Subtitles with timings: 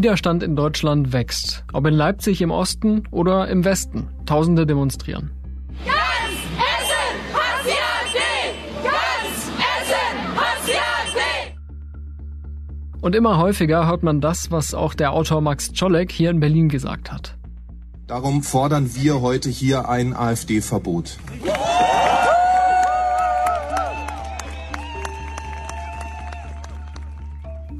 [0.00, 1.62] Widerstand in Deutschland wächst.
[1.74, 4.08] Ob in Leipzig im Osten oder im Westen.
[4.24, 5.30] Tausende demonstrieren.
[5.84, 5.98] Ganz
[6.56, 8.22] Essen Hassiate!
[8.82, 11.52] Ganz Essen Hassiate!
[13.02, 16.70] Und immer häufiger hört man das, was auch der Autor Max Czolek hier in Berlin
[16.70, 17.36] gesagt hat.
[18.06, 21.18] Darum fordern wir heute hier ein AfD-Verbot.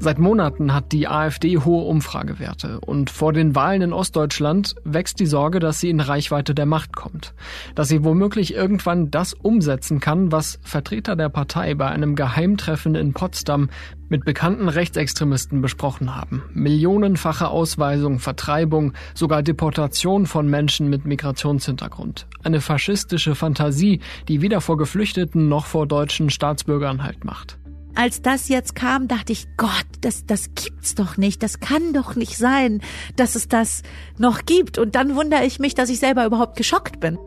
[0.03, 5.27] Seit Monaten hat die AfD hohe Umfragewerte und vor den Wahlen in Ostdeutschland wächst die
[5.27, 7.35] Sorge, dass sie in Reichweite der Macht kommt,
[7.75, 13.13] dass sie womöglich irgendwann das umsetzen kann, was Vertreter der Partei bei einem Geheimtreffen in
[13.13, 13.69] Potsdam
[14.09, 16.41] mit bekannten Rechtsextremisten besprochen haben.
[16.51, 22.25] Millionenfache Ausweisung, Vertreibung, sogar Deportation von Menschen mit Migrationshintergrund.
[22.41, 27.60] Eine faschistische Fantasie, die weder vor Geflüchteten noch vor deutschen Staatsbürgern Halt macht.
[27.95, 31.43] Als das jetzt kam, dachte ich, Gott, das, das gibt's doch nicht.
[31.43, 32.81] Das kann doch nicht sein,
[33.15, 33.83] dass es das
[34.17, 34.77] noch gibt.
[34.77, 37.17] Und dann wundere ich mich, dass ich selber überhaupt geschockt bin.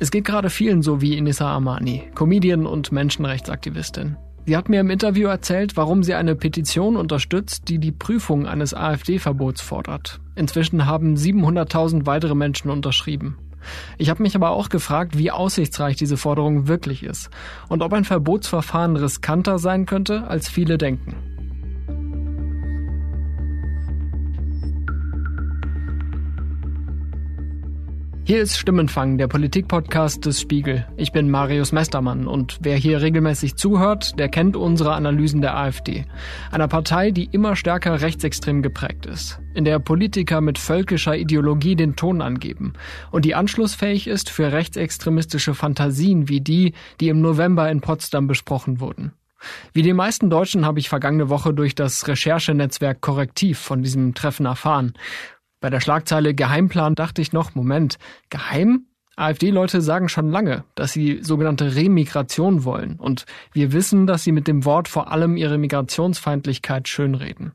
[0.00, 4.16] Es geht gerade vielen so wie Inissa Amani, Comedian und Menschenrechtsaktivistin.
[4.46, 8.74] Sie hat mir im Interview erzählt, warum sie eine Petition unterstützt, die die Prüfung eines
[8.74, 10.20] AfD-Verbots fordert.
[10.34, 13.38] Inzwischen haben 700.000 weitere Menschen unterschrieben.
[13.98, 17.30] Ich habe mich aber auch gefragt, wie aussichtsreich diese Forderung wirklich ist
[17.68, 21.33] und ob ein Verbotsverfahren riskanter sein könnte, als viele denken.
[28.26, 30.86] Hier ist Stimmenfang, der Politikpodcast des Spiegel.
[30.96, 36.06] Ich bin Marius Mestermann und wer hier regelmäßig zuhört, der kennt unsere Analysen der AfD.
[36.50, 41.96] Einer Partei, die immer stärker rechtsextrem geprägt ist, in der Politiker mit völkischer Ideologie den
[41.96, 42.72] Ton angeben
[43.10, 48.80] und die anschlussfähig ist für rechtsextremistische Fantasien wie die, die im November in Potsdam besprochen
[48.80, 49.12] wurden.
[49.72, 54.46] Wie die meisten Deutschen habe ich vergangene Woche durch das Recherchenetzwerk Korrektiv von diesem Treffen
[54.46, 54.94] erfahren.
[55.64, 57.96] Bei der Schlagzeile Geheimplan dachte ich noch, Moment,
[58.28, 58.84] geheim?
[59.16, 62.96] AfD-Leute sagen schon lange, dass sie sogenannte Remigration wollen.
[62.96, 67.52] Und wir wissen, dass sie mit dem Wort vor allem ihre Migrationsfeindlichkeit schönreden.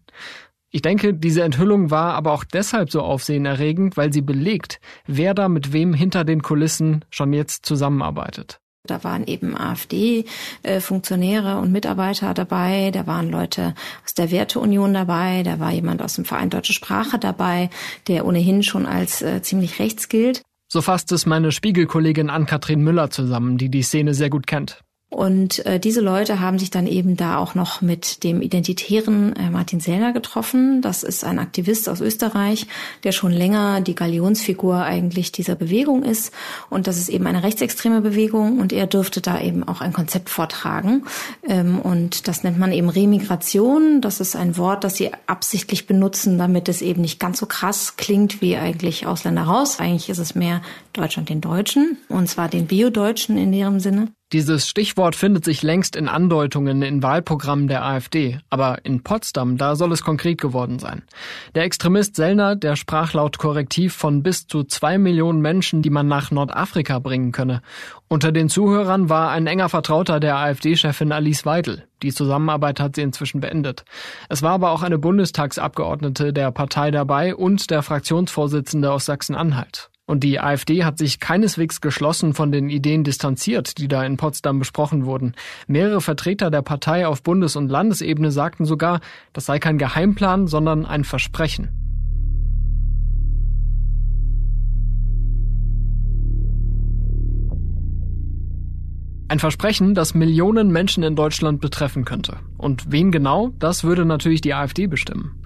[0.72, 5.48] Ich denke, diese Enthüllung war aber auch deshalb so aufsehenerregend, weil sie belegt, wer da
[5.48, 8.60] mit wem hinter den Kulissen schon jetzt zusammenarbeitet.
[8.88, 13.76] Da waren eben AfD-Funktionäre und Mitarbeiter dabei, da waren Leute
[14.06, 17.70] aus der Werteunion dabei, da war jemand aus dem Verein Deutsche Sprache dabei,
[18.08, 20.44] der ohnehin schon als äh, ziemlich rechts gilt.
[20.70, 24.82] So fasst es meine Spiegelkollegin Ann-Kathrin Müller zusammen, die die Szene sehr gut kennt.
[25.10, 29.50] Und äh, diese Leute haben sich dann eben da auch noch mit dem identitären äh,
[29.50, 30.84] Martin Sellner getroffen.
[30.84, 32.68] Das ist ein Aktivist aus Österreich,
[33.04, 36.32] der schon länger die Galionsfigur eigentlich dieser Bewegung ist.
[36.70, 40.30] Und das ist eben eine rechtsextreme Bewegung und er dürfte da eben auch ein Konzept
[40.30, 41.06] vortragen.
[41.48, 44.02] Ähm, und das nennt man eben Remigration.
[44.02, 47.96] Das ist ein Wort, das sie absichtlich benutzen, damit es eben nicht ganz so krass
[47.98, 49.80] klingt wie eigentlich Ausländer raus.
[49.80, 50.62] Eigentlich ist es mehr
[50.94, 54.10] Deutschland den Deutschen und zwar den Bio-Deutschen in ihrem Sinne.
[54.32, 59.76] Dieses Stichwort findet sich längst in Andeutungen in Wahlprogrammen der AfD, aber in Potsdam, da
[59.76, 61.02] soll es konkret geworden sein.
[61.56, 66.08] Der Extremist Sellner, der sprach laut Korrektiv von bis zu zwei Millionen Menschen, die man
[66.08, 67.64] nach Nordafrika bringen könne.
[68.08, 71.88] Unter den Zuhörern war ein enger Vertrauter der AfD-Chefin Alice Weidel.
[72.04, 73.84] Die Zusammenarbeit hat sie inzwischen beendet.
[74.30, 79.90] Es war aber auch eine Bundestagsabgeordnete der Partei dabei und der Fraktionsvorsitzende aus Sachsen-Anhalt.
[80.10, 84.58] Und die AfD hat sich keineswegs geschlossen von den Ideen distanziert, die da in Potsdam
[84.58, 85.36] besprochen wurden.
[85.68, 89.02] Mehrere Vertreter der Partei auf Bundes- und Landesebene sagten sogar,
[89.34, 91.79] das sei kein Geheimplan, sondern ein Versprechen.
[99.30, 102.38] Ein Versprechen, das Millionen Menschen in Deutschland betreffen könnte.
[102.58, 105.46] Und wen genau, das würde natürlich die AfD bestimmen.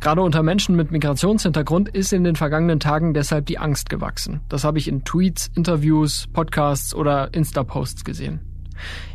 [0.00, 4.40] Gerade unter Menschen mit Migrationshintergrund ist in den vergangenen Tagen deshalb die Angst gewachsen.
[4.48, 8.38] Das habe ich in Tweets, Interviews, Podcasts oder Insta-Posts gesehen.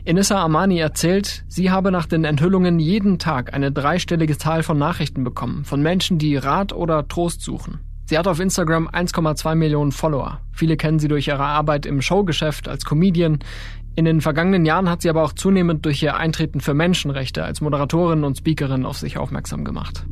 [0.03, 5.23] Inissa Amani erzählt, sie habe nach den Enthüllungen jeden Tag eine dreistellige Zahl von Nachrichten
[5.23, 7.79] bekommen, von Menschen, die Rat oder Trost suchen.
[8.09, 10.41] Sie hat auf Instagram 1,2 Millionen Follower.
[10.51, 13.37] Viele kennen sie durch ihre Arbeit im Showgeschäft als Comedian.
[13.99, 17.59] In den vergangenen Jahren hat sie aber auch zunehmend durch ihr Eintreten für Menschenrechte als
[17.59, 20.05] Moderatorin und Speakerin auf sich aufmerksam gemacht.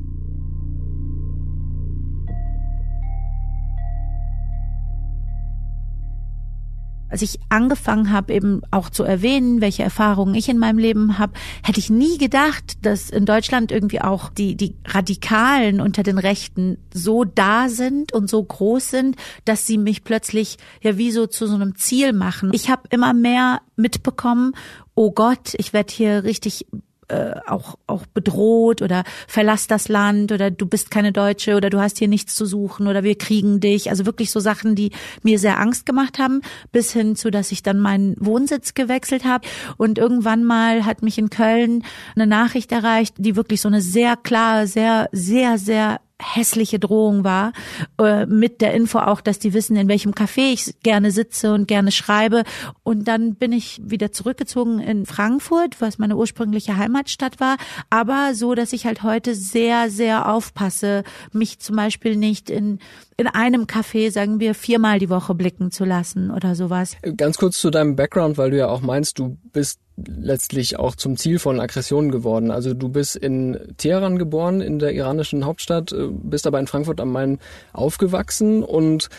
[7.09, 11.33] Als ich angefangen habe, eben auch zu erwähnen, welche Erfahrungen ich in meinem Leben habe,
[11.63, 16.77] hätte ich nie gedacht, dass in Deutschland irgendwie auch die, die Radikalen unter den Rechten
[16.94, 19.15] so da sind und so groß sind,
[19.45, 22.51] dass sie mich plötzlich ja wie so zu so einem Ziel machen.
[22.54, 24.54] Ich habe immer mehr mitbekommen,
[24.95, 26.65] oh Gott, ich werde hier richtig
[27.09, 31.80] äh, auch auch bedroht oder verlass das Land oder du bist keine Deutsche oder du
[31.80, 33.89] hast hier nichts zu suchen oder wir kriegen dich.
[33.89, 34.92] Also wirklich so Sachen, die
[35.24, 39.48] mir sehr Angst gemacht haben, bis hin zu, dass ich dann meinen Wohnsitz gewechselt habe
[39.77, 41.83] und irgendwann mal hat mich in Köln
[42.15, 47.53] eine Nachricht erreicht, die wirklich so eine sehr klare, sehr sehr sehr hässliche Drohung war,
[47.99, 51.67] äh, mit der Info auch, dass die wissen, in welchem Café ich gerne sitze und
[51.67, 52.43] gerne schreibe.
[52.83, 57.57] Und dann bin ich wieder zurückgezogen in Frankfurt, was meine ursprüngliche Heimatstadt war,
[57.89, 62.79] aber so, dass ich halt heute sehr, sehr aufpasse, mich zum Beispiel nicht in
[63.19, 66.95] in einem Café, sagen wir, viermal die Woche blicken zu lassen oder sowas.
[67.17, 71.17] Ganz kurz zu deinem Background, weil du ja auch meinst, du bist letztlich auch zum
[71.17, 72.51] Ziel von Aggressionen geworden.
[72.51, 76.99] Also du bist in Teheran geboren, in der iranischen Hauptstadt, äh, bist aber in Frankfurt
[76.99, 77.39] am Main
[77.73, 79.09] aufgewachsen und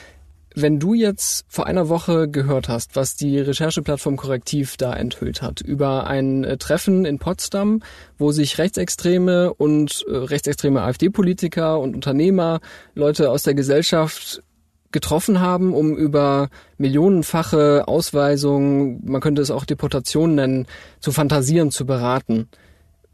[0.55, 5.61] wenn du jetzt vor einer Woche gehört hast, was die Rechercheplattform Korrektiv da enthüllt hat,
[5.61, 7.83] über ein äh, Treffen in Potsdam,
[8.17, 12.61] wo sich Rechtsextreme und äh, rechtsextreme AfD-Politiker und Unternehmer,
[12.95, 14.43] Leute aus der Gesellschaft
[14.91, 16.49] getroffen haben, um über
[16.79, 20.67] millionenfache Ausweisungen, man könnte es auch Deportation nennen,
[21.01, 22.49] zu fantasieren, zu beraten.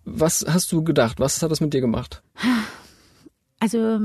[0.04, 1.18] Was hast du gedacht?
[1.18, 2.22] Was hat das mit dir gemacht?
[3.58, 3.98] Also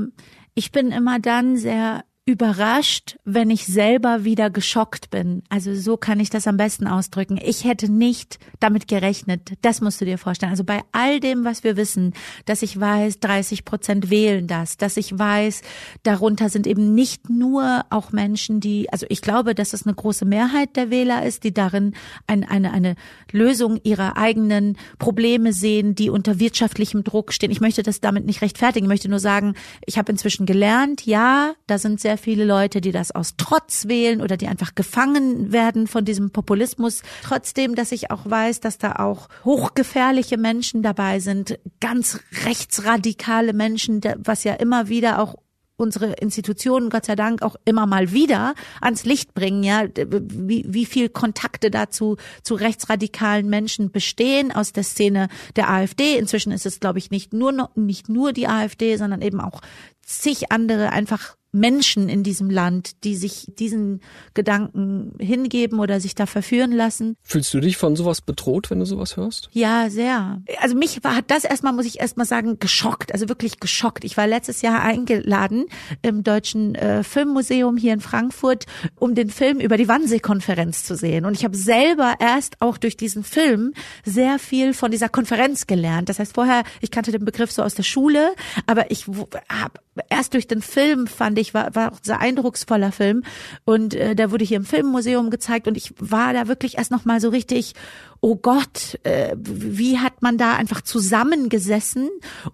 [0.54, 5.42] ich bin immer dann sehr überrascht, wenn ich selber wieder geschockt bin.
[5.48, 7.40] Also so kann ich das am besten ausdrücken.
[7.42, 9.54] Ich hätte nicht damit gerechnet.
[9.62, 10.52] Das musst du dir vorstellen.
[10.52, 12.12] Also bei all dem, was wir wissen,
[12.44, 15.62] dass ich weiß, 30 Prozent wählen das, dass ich weiß,
[16.02, 20.24] darunter sind eben nicht nur auch Menschen, die, also ich glaube, dass es eine große
[20.24, 21.94] Mehrheit der Wähler ist, die darin
[22.26, 22.94] ein, eine, eine
[23.32, 27.50] Lösung ihrer eigenen Probleme sehen, die unter wirtschaftlichem Druck stehen.
[27.50, 28.84] Ich möchte das damit nicht rechtfertigen.
[28.86, 32.92] Ich möchte nur sagen, ich habe inzwischen gelernt, ja, da sind sehr viele Leute, die
[32.92, 37.02] das aus Trotz wählen oder die einfach gefangen werden von diesem Populismus.
[37.22, 44.00] Trotzdem, dass ich auch weiß, dass da auch hochgefährliche Menschen dabei sind, ganz rechtsradikale Menschen,
[44.18, 45.34] was ja immer wieder auch
[45.80, 50.86] unsere Institutionen Gott sei Dank auch immer mal wieder ans Licht bringen, ja, wie, wie
[50.86, 56.18] viel Kontakte dazu zu rechtsradikalen Menschen bestehen aus der Szene der AfD.
[56.18, 59.62] Inzwischen ist es, glaube ich, nicht nur nicht nur die AfD, sondern eben auch
[60.02, 64.00] zig andere einfach Menschen in diesem Land, die sich diesen
[64.34, 67.16] Gedanken hingeben oder sich da verführen lassen.
[67.22, 69.48] Fühlst du dich von sowas bedroht, wenn du sowas hörst?
[69.52, 70.42] Ja, sehr.
[70.60, 74.04] Also mich war, hat das erstmal, muss ich erstmal sagen, geschockt, also wirklich geschockt.
[74.04, 75.66] Ich war letztes Jahr eingeladen
[76.02, 78.66] im Deutschen äh, Filmmuseum hier in Frankfurt,
[78.96, 81.24] um den Film über die Wannsee-Konferenz zu sehen.
[81.24, 83.74] Und ich habe selber erst auch durch diesen Film
[84.04, 86.08] sehr viel von dieser Konferenz gelernt.
[86.08, 88.34] Das heißt, vorher, ich kannte den Begriff so aus der Schule,
[88.66, 93.22] aber ich habe erst durch den Film fand ich, war, war auch sehr eindrucksvoller Film.
[93.64, 97.04] Und äh, der wurde hier im Filmmuseum gezeigt und ich war da wirklich erst noch
[97.04, 97.74] mal so richtig
[98.20, 102.08] oh Gott, äh, wie hat man da einfach zusammengesessen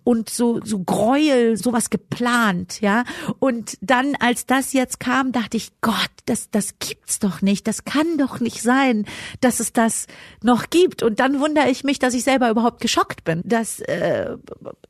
[0.04, 3.04] und so so Gräuel, sowas geplant, ja?
[3.40, 7.84] Und dann als das jetzt kam, dachte ich, Gott, das das gibt's doch nicht, das
[7.84, 9.06] kann doch nicht sein,
[9.40, 10.06] dass es das
[10.42, 14.36] noch gibt und dann wundere ich mich, dass ich selber überhaupt geschockt bin, dass äh,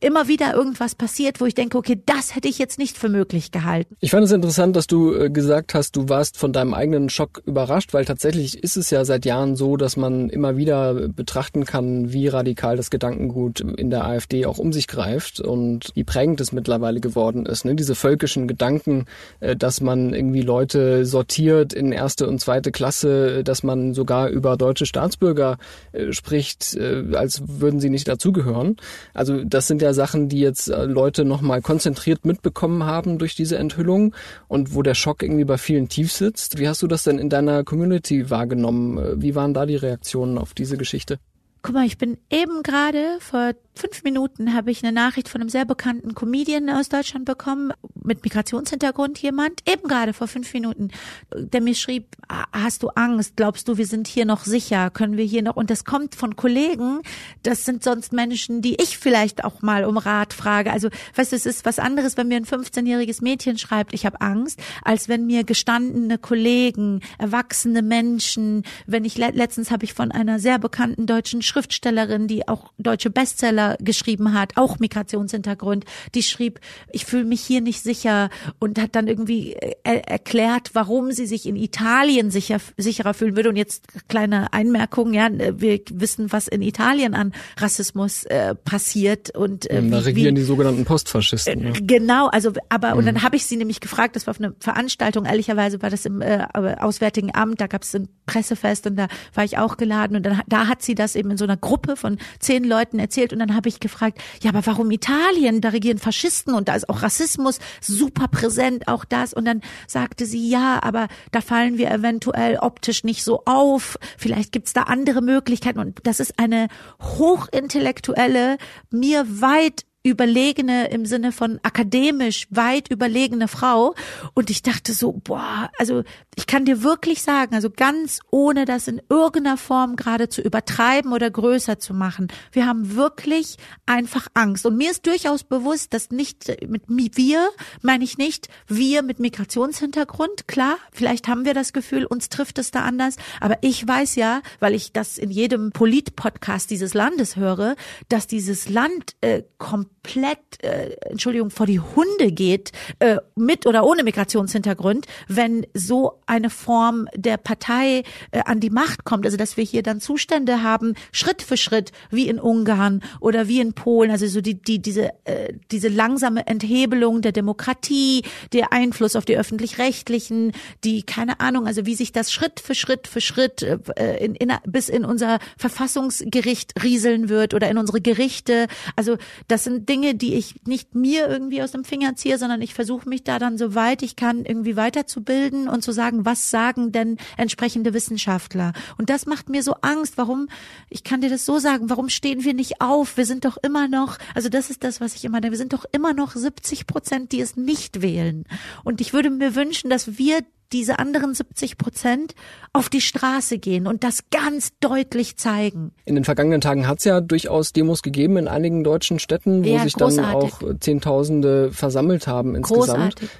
[0.00, 3.50] immer wieder irgendwas passiert, wo ich denke, okay, das hätte ich jetzt nicht für möglich
[3.50, 3.96] gehalten.
[4.00, 7.42] Ich fand es interessant, dass du äh, gesagt hast, du warst von deinem eigenen Schock
[7.44, 12.12] überrascht, weil tatsächlich ist es ja seit Jahren so, dass man immer wieder betrachten kann,
[12.12, 16.52] wie radikal das Gedankengut in der AfD auch um sich greift und wie prägend es
[16.52, 17.64] mittlerweile geworden ist.
[17.64, 17.75] Ne?
[17.75, 19.06] Diese völkischen Gedanken,
[19.40, 24.56] äh, dass man irgendwie Leute sortiert in erste und zweite Klasse, dass man sogar über
[24.56, 25.59] deutsche Staatsbürger
[25.92, 28.76] äh, spricht, äh, als würden sie nicht dazugehören.
[29.14, 34.14] Also das sind ja Sachen, die jetzt Leute nochmal konzentriert mitbekommen haben durch diese Enthüllung
[34.49, 36.59] und wo der Schock irgendwie bei vielen tief sitzt.
[36.59, 39.21] Wie hast du das denn in deiner Community wahrgenommen?
[39.21, 41.19] Wie waren da die Reaktionen auf diese Geschichte?
[41.62, 45.50] Guck mal, ich bin eben gerade vor fünf Minuten habe ich eine Nachricht von einem
[45.50, 50.90] sehr bekannten Comedian aus Deutschland bekommen, mit Migrationshintergrund jemand, eben gerade vor fünf Minuten,
[51.35, 52.06] der mir schrieb,
[52.52, 53.35] hast du Angst?
[53.37, 54.90] Glaubst du, wir sind hier noch sicher?
[54.90, 55.56] Können wir hier noch?
[55.56, 57.00] Und das kommt von Kollegen,
[57.42, 60.73] das sind sonst Menschen, die ich vielleicht auch mal um Rat frage.
[60.73, 64.21] Also, weißt du, es ist was anderes, wenn mir ein 15-jähriges Mädchen schreibt, ich habe
[64.21, 70.38] Angst, als wenn mir gestandene Kollegen, erwachsene Menschen, wenn ich letztens habe ich von einer
[70.38, 76.61] sehr bekannten deutschen Schriftstellerin, die auch deutsche Bestseller Geschrieben hat, auch Migrationshintergrund, die schrieb,
[76.92, 81.46] ich fühle mich hier nicht sicher und hat dann irgendwie äh, erklärt, warum sie sich
[81.46, 83.49] in Italien sicher, sicherer fühlen würde.
[83.49, 89.68] Und jetzt kleine Einmerkung, ja, wir wissen, was in Italien an Rassismus äh, passiert und
[89.70, 91.62] äh, da regieren wie, die sogenannten Postfaschisten.
[91.62, 91.73] Äh, ja.
[91.82, 92.99] Genau, also aber mhm.
[92.99, 96.04] und dann habe ich sie nämlich gefragt, das war auf eine Veranstaltung, ehrlicherweise war das
[96.04, 100.16] im äh, Auswärtigen Amt, da gab es ein Pressefest und da war ich auch geladen
[100.16, 103.32] und dann da hat sie das eben in so einer Gruppe von zehn Leuten erzählt
[103.32, 105.60] und dann habe ich gefragt, ja, aber warum Italien?
[105.60, 109.34] Da regieren Faschisten und da ist auch Rassismus super präsent, auch das.
[109.34, 114.52] Und dann sagte sie, ja, aber da fallen wir eventuell optisch nicht so auf, vielleicht
[114.52, 115.78] gibt's da andere Möglichkeiten.
[115.78, 116.68] Und das ist eine
[117.00, 118.58] hochintellektuelle,
[118.90, 123.94] mir weit überlegene im Sinne von akademisch weit überlegene Frau.
[124.34, 126.02] Und ich dachte so boah also
[126.36, 131.12] ich kann dir wirklich sagen also ganz ohne das in irgendeiner Form gerade zu übertreiben
[131.12, 132.28] oder größer zu machen.
[132.52, 134.66] Wir haben wirklich einfach Angst.
[134.66, 137.48] Und mir ist durchaus bewusst dass nicht mit wir
[137.82, 140.48] meine ich nicht wir mit Migrationshintergrund.
[140.48, 143.16] Klar vielleicht haben wir das Gefühl uns trifft es da anders.
[143.40, 147.76] Aber ich weiß ja weil ich das in jedem Polit-Podcast dieses Landes höre
[148.08, 153.84] dass dieses Land äh, komplett komplett, äh, Entschuldigung, vor die Hunde geht, äh, mit oder
[153.84, 159.25] ohne Migrationshintergrund, wenn so eine Form der Partei äh, an die Macht kommt.
[159.25, 163.60] Also dass wir hier dann Zustände haben, Schritt für Schritt, wie in Ungarn oder wie
[163.60, 168.22] in Polen, also so die, die, diese, äh, diese langsame Enthebelung der Demokratie,
[168.52, 170.52] der Einfluss auf die öffentlich-rechtlichen,
[170.84, 174.52] die, keine Ahnung, also wie sich das Schritt für Schritt für Schritt äh, in, in,
[174.66, 178.66] bis in unser Verfassungsgericht rieseln wird oder in unsere Gerichte.
[178.94, 179.16] Also
[179.48, 182.74] das sind Dinge, Dinge, die ich nicht mir irgendwie aus dem Finger ziehe, sondern ich
[182.74, 187.16] versuche mich da dann, soweit ich kann, irgendwie weiterzubilden und zu sagen, was sagen denn
[187.38, 188.74] entsprechende Wissenschaftler?
[188.98, 190.18] Und das macht mir so Angst.
[190.18, 190.48] Warum,
[190.90, 193.16] ich kann dir das so sagen, warum stehen wir nicht auf?
[193.16, 195.72] Wir sind doch immer noch, also das ist das, was ich immer denke, wir sind
[195.72, 198.44] doch immer noch 70 Prozent, die es nicht wählen.
[198.84, 200.40] Und ich würde mir wünschen, dass wir
[200.73, 202.35] diese anderen 70 Prozent
[202.73, 205.92] auf die Straße gehen und das ganz deutlich zeigen.
[206.04, 209.68] In den vergangenen Tagen hat es ja durchaus Demos gegeben in einigen deutschen Städten, wo
[209.68, 210.52] ja, sich großartig.
[210.61, 213.16] dann auch Zehntausende versammelt haben insgesamt.
[213.16, 213.30] Großartig.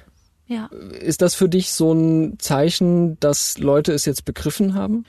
[0.47, 0.69] Ja.
[1.01, 5.05] Ist das für dich so ein Zeichen, dass Leute es jetzt begriffen haben?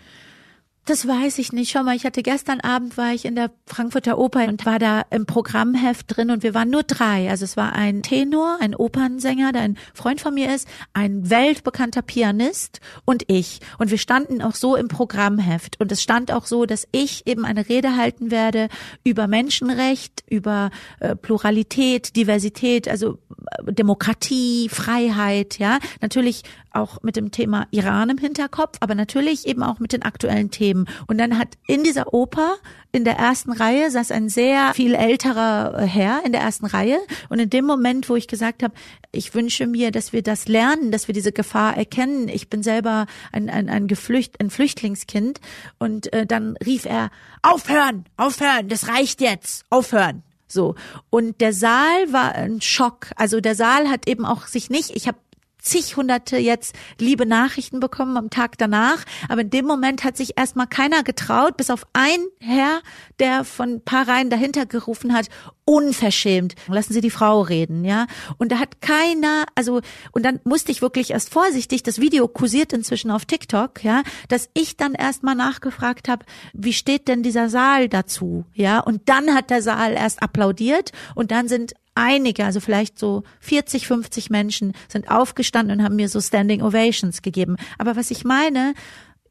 [0.88, 1.70] Das weiß ich nicht.
[1.70, 5.02] Schau mal, ich hatte gestern Abend war ich in der Frankfurter Oper und war da
[5.10, 7.28] im Programmheft drin und wir waren nur drei.
[7.28, 12.00] Also es war ein Tenor, ein Opernsänger, der ein Freund von mir ist, ein weltbekannter
[12.00, 13.60] Pianist und ich.
[13.76, 17.44] Und wir standen auch so im Programmheft und es stand auch so, dass ich eben
[17.44, 18.68] eine Rede halten werde
[19.04, 23.18] über Menschenrecht, über äh, Pluralität, Diversität, also
[23.66, 25.80] äh, Demokratie, Freiheit, ja.
[26.00, 30.50] Natürlich auch mit dem Thema Iran im Hinterkopf, aber natürlich eben auch mit den aktuellen
[30.50, 30.77] Themen.
[31.06, 32.56] Und dann hat in dieser Oper
[32.92, 36.98] in der ersten Reihe saß ein sehr viel älterer äh, Herr in der ersten Reihe.
[37.28, 38.74] Und in dem Moment, wo ich gesagt habe,
[39.12, 42.28] ich wünsche mir, dass wir das lernen, dass wir diese Gefahr erkennen.
[42.28, 45.40] Ich bin selber ein, ein, ein, Geflücht, ein Flüchtlingskind.
[45.78, 47.10] Und äh, dann rief er,
[47.42, 50.22] aufhören, aufhören, das reicht jetzt, aufhören.
[50.46, 50.74] So.
[51.10, 53.08] Und der Saal war ein Schock.
[53.16, 55.18] Also der Saal hat eben auch sich nicht, ich habe
[55.60, 59.04] zig hunderte jetzt liebe Nachrichten bekommen am Tag danach.
[59.28, 62.80] Aber in dem Moment hat sich erstmal keiner getraut, bis auf ein Herr,
[63.18, 65.28] der von ein paar Reihen dahinter gerufen hat,
[65.64, 66.54] unverschämt.
[66.68, 68.06] Lassen Sie die Frau reden, ja.
[68.38, 72.72] Und da hat keiner, also, und dann musste ich wirklich erst vorsichtig, das Video kursiert
[72.72, 76.24] inzwischen auf TikTok, ja, dass ich dann erstmal nachgefragt habe,
[76.54, 78.80] wie steht denn dieser Saal dazu, ja.
[78.80, 83.86] Und dann hat der Saal erst applaudiert und dann sind einige, also vielleicht so 40,
[83.86, 87.56] 50 Menschen sind aufgestanden und haben mir so Standing Ovations gegeben.
[87.76, 88.74] Aber was ich meine,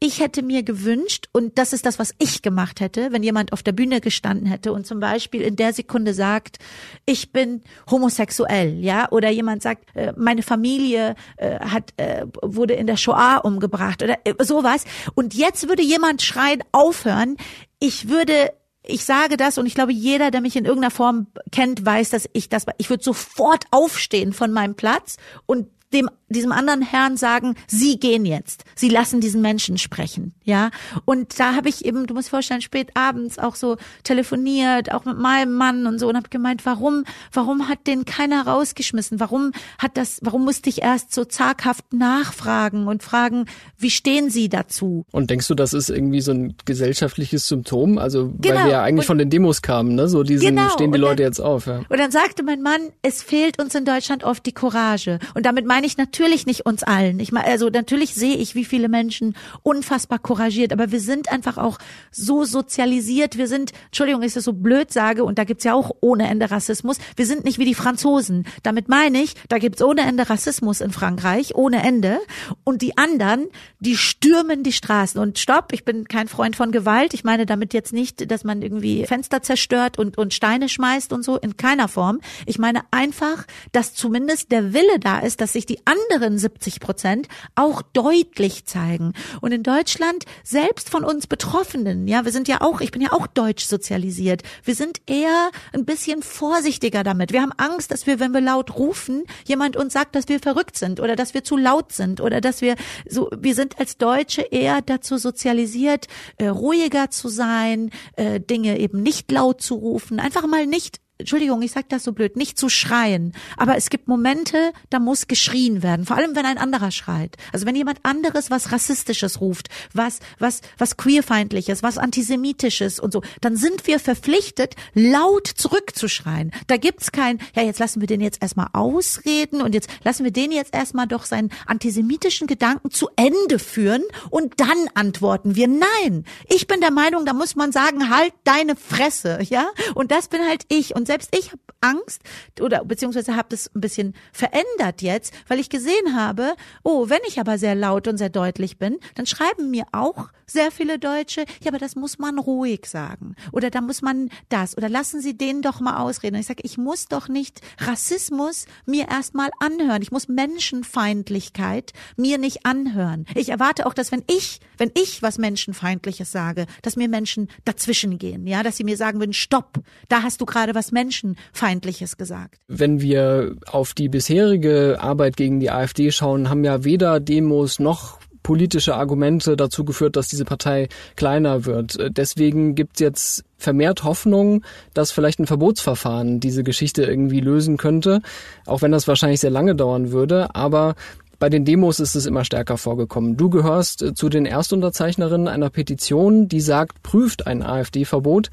[0.00, 3.62] ich hätte mir gewünscht, und das ist das, was ich gemacht hätte, wenn jemand auf
[3.62, 6.58] der Bühne gestanden hätte und zum Beispiel in der Sekunde sagt,
[7.04, 12.86] ich bin homosexuell, ja, oder jemand sagt, äh, meine Familie äh, hat äh, wurde in
[12.86, 14.84] der Shoah umgebracht oder sowas.
[15.14, 17.36] Und jetzt würde jemand schreien, aufhören.
[17.80, 21.84] Ich würde ich sage das und ich glaube, jeder, der mich in irgendeiner Form kennt,
[21.84, 25.16] weiß, dass ich das, ich würde sofort aufstehen von meinem Platz
[25.46, 30.70] und dem diesem anderen Herrn sagen, Sie gehen jetzt, Sie lassen diesen Menschen sprechen, ja.
[31.04, 35.18] Und da habe ich eben, du musst vorstellen, spät abends auch so telefoniert, auch mit
[35.18, 39.20] meinem Mann und so und habe gemeint, warum, warum hat den keiner rausgeschmissen?
[39.20, 43.46] Warum hat das, warum musste ich erst so zaghaft nachfragen und fragen,
[43.78, 45.04] wie stehen Sie dazu?
[45.12, 47.98] Und denkst du, das ist irgendwie so ein gesellschaftliches Symptom?
[47.98, 48.56] Also genau.
[48.56, 50.08] weil wir ja eigentlich und, von den Demos kamen, ne?
[50.08, 50.68] So diesen genau.
[50.70, 51.66] stehen die Leute jetzt auf.
[51.66, 51.82] Ja.
[51.88, 55.18] Und dann sagte mein Mann, es fehlt uns in Deutschland oft die Courage.
[55.34, 57.20] Und damit meine meine ich natürlich nicht uns allen.
[57.20, 61.56] Ich meine, also natürlich sehe ich, wie viele Menschen unfassbar couragiert, aber wir sind einfach
[61.56, 61.78] auch
[62.10, 63.38] so sozialisiert.
[63.38, 66.50] Wir sind, Entschuldigung, ich das so blöd sage, und da gibt's ja auch ohne Ende
[66.50, 66.96] Rassismus.
[67.14, 68.44] Wir sind nicht wie die Franzosen.
[68.64, 72.18] Damit meine ich, da gibt's ohne Ende Rassismus in Frankreich, ohne Ende.
[72.64, 73.46] Und die anderen,
[73.78, 75.20] die stürmen die Straßen.
[75.20, 77.14] Und stopp, ich bin kein Freund von Gewalt.
[77.14, 81.22] Ich meine damit jetzt nicht, dass man irgendwie Fenster zerstört und, und Steine schmeißt und
[81.22, 82.18] so, in keiner Form.
[82.46, 87.28] Ich meine einfach, dass zumindest der Wille da ist, dass sich die anderen 70 Prozent
[87.54, 89.12] auch deutlich zeigen.
[89.40, 93.12] Und in Deutschland, selbst von uns Betroffenen, ja, wir sind ja auch, ich bin ja
[93.12, 94.42] auch deutsch sozialisiert.
[94.64, 97.32] Wir sind eher ein bisschen vorsichtiger damit.
[97.32, 100.76] Wir haben Angst, dass wir, wenn wir laut rufen, jemand uns sagt, dass wir verrückt
[100.76, 102.76] sind oder dass wir zu laut sind oder dass wir
[103.08, 106.06] so, wir sind als Deutsche eher dazu sozialisiert,
[106.36, 111.60] äh, ruhiger zu sein, äh, Dinge eben nicht laut zu rufen, einfach mal nicht Entschuldigung,
[111.62, 113.32] ich sag das so blöd, nicht zu schreien.
[113.56, 116.06] Aber es gibt Momente, da muss geschrien werden.
[116.06, 117.36] Vor allem, wenn ein anderer schreit.
[117.52, 123.22] Also wenn jemand anderes was Rassistisches ruft, was, was, was queerfeindliches, was antisemitisches und so,
[123.40, 126.52] dann sind wir verpflichtet, laut zurückzuschreien.
[126.68, 130.30] Da gibt's kein, ja, jetzt lassen wir den jetzt erstmal ausreden und jetzt lassen wir
[130.30, 135.66] den jetzt erstmal doch seinen antisemitischen Gedanken zu Ende führen und dann antworten wir.
[135.66, 136.24] Nein.
[136.48, 139.68] Ich bin der Meinung, da muss man sagen, halt deine Fresse, ja?
[139.94, 140.94] Und das bin halt ich.
[140.94, 142.22] Und selbst ich habe Angst
[142.60, 147.40] oder beziehungsweise habe das ein bisschen verändert jetzt, weil ich gesehen habe, oh, wenn ich
[147.40, 151.70] aber sehr laut und sehr deutlich bin, dann schreiben mir auch sehr viele Deutsche, ja,
[151.70, 155.62] aber das muss man ruhig sagen oder da muss man das oder lassen Sie den
[155.62, 156.36] doch mal ausreden.
[156.36, 160.02] Und ich sage, ich muss doch nicht Rassismus mir erstmal anhören.
[160.02, 163.26] Ich muss Menschenfeindlichkeit mir nicht anhören.
[163.34, 168.18] Ich erwarte auch, dass wenn ich, wenn ich was Menschenfeindliches sage, dass mir Menschen dazwischen
[168.18, 172.56] gehen, ja, dass sie mir sagen würden, stopp, da hast du gerade was Menschenfeindliches gesagt.
[172.66, 178.18] Wenn wir auf die bisherige Arbeit gegen die AfD schauen, haben ja weder Demos noch
[178.42, 181.98] politische Argumente dazu geführt, dass diese Partei kleiner wird.
[182.16, 184.64] Deswegen gibt es jetzt vermehrt Hoffnung,
[184.94, 188.22] dass vielleicht ein Verbotsverfahren diese Geschichte irgendwie lösen könnte,
[188.66, 190.54] auch wenn das wahrscheinlich sehr lange dauern würde.
[190.54, 190.94] Aber
[191.38, 193.36] bei den Demos ist es immer stärker vorgekommen.
[193.36, 198.50] Du gehörst zu den Erstunterzeichnerinnen einer Petition, die sagt, prüft ein AfD-Verbot.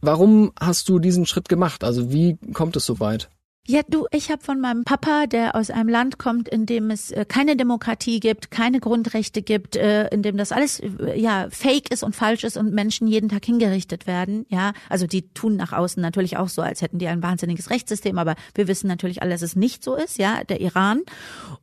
[0.00, 1.82] Warum hast du diesen Schritt gemacht?
[1.84, 3.28] Also wie kommt es so weit?
[3.70, 7.10] Ja, du, ich habe von meinem Papa, der aus einem Land kommt, in dem es
[7.10, 11.90] äh, keine Demokratie gibt, keine Grundrechte gibt, äh, in dem das alles äh, ja fake
[11.90, 14.46] ist und falsch ist und Menschen jeden Tag hingerichtet werden.
[14.48, 18.16] Ja, also die tun nach außen natürlich auch so, als hätten die ein wahnsinniges Rechtssystem,
[18.16, 20.16] aber wir wissen natürlich alle, dass es nicht so ist.
[20.16, 21.02] Ja, der Iran.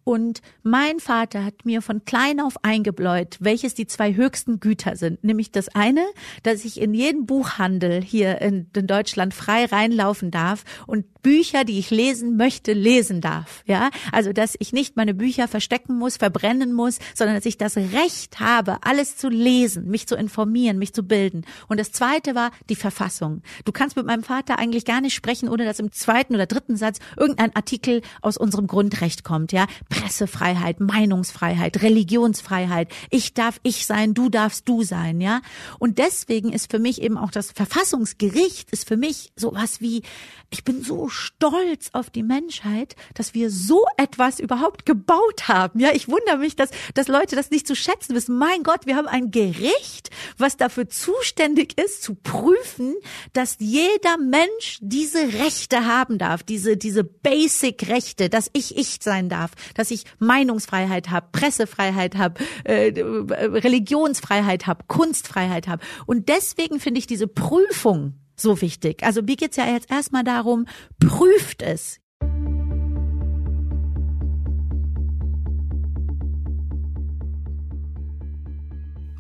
[0.03, 5.23] Und mein Vater hat mir von klein auf eingebläut, welches die zwei höchsten Güter sind.
[5.23, 6.05] Nämlich das eine,
[6.43, 11.79] dass ich in jeden Buchhandel hier in, in Deutschland frei reinlaufen darf und Bücher, die
[11.79, 13.63] ich lesen möchte, lesen darf.
[13.65, 17.77] Ja, also dass ich nicht meine Bücher verstecken muss, verbrennen muss, sondern dass ich das
[17.77, 21.45] Recht habe, alles zu lesen, mich zu informieren, mich zu bilden.
[21.67, 23.41] Und das Zweite war die Verfassung.
[23.63, 26.77] Du kannst mit meinem Vater eigentlich gar nicht sprechen, ohne dass im zweiten oder dritten
[26.77, 29.51] Satz irgendein Artikel aus unserem Grundrecht kommt.
[29.51, 32.89] Ja, Pressefreiheit, Meinungsfreiheit, Religionsfreiheit.
[33.09, 35.21] Ich darf ich sein, du darfst du sein.
[35.21, 35.41] Ja,
[35.79, 40.03] und deswegen ist für mich eben auch das Verfassungsgericht ist für mich sowas wie
[40.49, 45.79] ich bin so stolz auf die Menschheit, dass wir so etwas überhaupt gebaut haben.
[45.79, 48.37] Ja, ich wundere mich, dass, dass Leute das nicht zu schätzen wissen.
[48.37, 52.95] Mein Gott, wir haben ein Gericht, was dafür zuständig ist, zu prüfen,
[53.33, 59.51] dass jeder Mensch diese Rechte haben darf, diese, diese Basic-Rechte, dass ich ich sein darf,
[59.73, 65.83] dass ich Meinungsfreiheit habe, Pressefreiheit habe, äh, Religionsfreiheit habe, Kunstfreiheit habe.
[66.05, 69.03] Und deswegen finde ich diese Prüfung so wichtig.
[69.03, 70.65] Also mir geht's ja jetzt erstmal darum,
[70.99, 71.99] prüft es.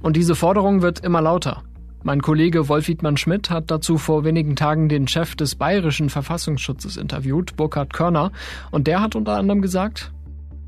[0.01, 1.63] Und diese Forderung wird immer lauter.
[2.03, 7.55] Mein Kollege Wolf-Wiedmann Schmidt hat dazu vor wenigen Tagen den Chef des bayerischen Verfassungsschutzes interviewt,
[7.55, 8.31] Burkhard Körner,
[8.69, 10.11] und der hat unter anderem gesagt,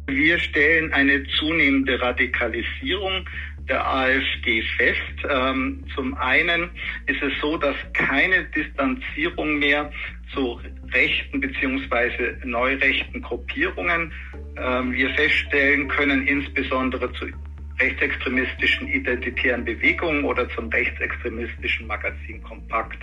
[0.07, 3.27] wir stellen eine zunehmende Radikalisierung
[3.69, 4.99] der AfD fest.
[5.29, 6.69] Ähm, zum einen
[7.05, 9.91] ist es so, dass keine Distanzierung mehr
[10.33, 10.59] zu
[10.93, 14.11] rechten beziehungsweise neurechten Gruppierungen
[14.57, 17.25] ähm, wir feststellen können, insbesondere zu
[17.79, 22.97] rechtsextremistischen identitären Bewegungen oder zum rechtsextremistischen Magazin Kompakt.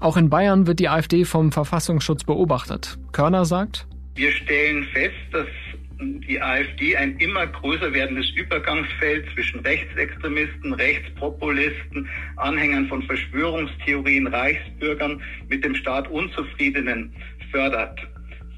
[0.00, 2.98] Auch in Bayern wird die AfD vom Verfassungsschutz beobachtet.
[3.12, 3.86] Körner sagt,
[4.16, 5.46] wir stellen fest, dass
[6.00, 15.64] die AfD ein immer größer werdendes Übergangsfeld zwischen Rechtsextremisten, Rechtspopulisten, Anhängern von Verschwörungstheorien, Reichsbürgern mit
[15.64, 17.12] dem Staat Unzufriedenen
[17.50, 18.00] fördert.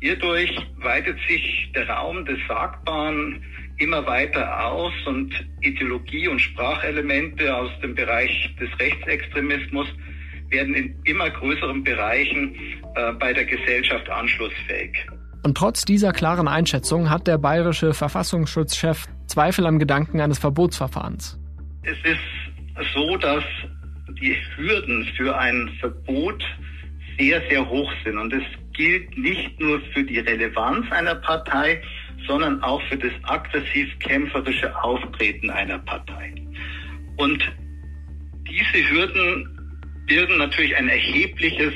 [0.01, 3.43] Hierdurch weitet sich der Raum des Sagbaren
[3.79, 9.89] immer weiter aus und Ideologie und Sprachelemente aus dem Bereich des Rechtsextremismus
[10.51, 12.55] werden in immer größeren Bereichen
[12.95, 14.93] äh, bei der Gesellschaft anschlussfähig.
[15.43, 21.39] Und trotz dieser klaren Einschätzung hat der bayerische Verfassungsschutzchef Zweifel am Gedanken eines Verbotsverfahrens.
[21.83, 23.43] Es ist so, dass
[24.21, 26.45] die Hürden für ein Verbot
[27.19, 28.19] sehr, sehr hoch sind.
[28.19, 31.83] Und es gilt nicht nur für die Relevanz einer Partei,
[32.27, 36.35] sondern auch für das aggressiv-kämpferische Auftreten einer Partei.
[37.17, 37.43] Und
[38.49, 39.49] diese Hürden
[40.07, 41.75] birgen natürlich ein erhebliches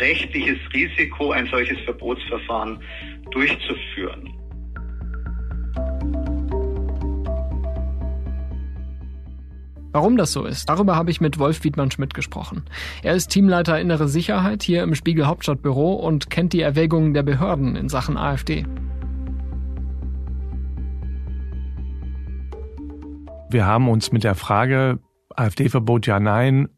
[0.00, 2.80] rechtliches Risiko, ein solches Verbotsverfahren
[3.30, 4.32] durchzuführen.
[9.92, 12.62] Warum das so ist, darüber habe ich mit Wolf Wiedmann-Schmidt gesprochen.
[13.02, 17.74] Er ist Teamleiter Innere Sicherheit hier im Spiegel Hauptstadtbüro und kennt die Erwägungen der Behörden
[17.74, 18.64] in Sachen AfD.
[23.50, 25.00] Wir haben uns mit der Frage
[25.34, 26.68] AfD-Verbot ja, nein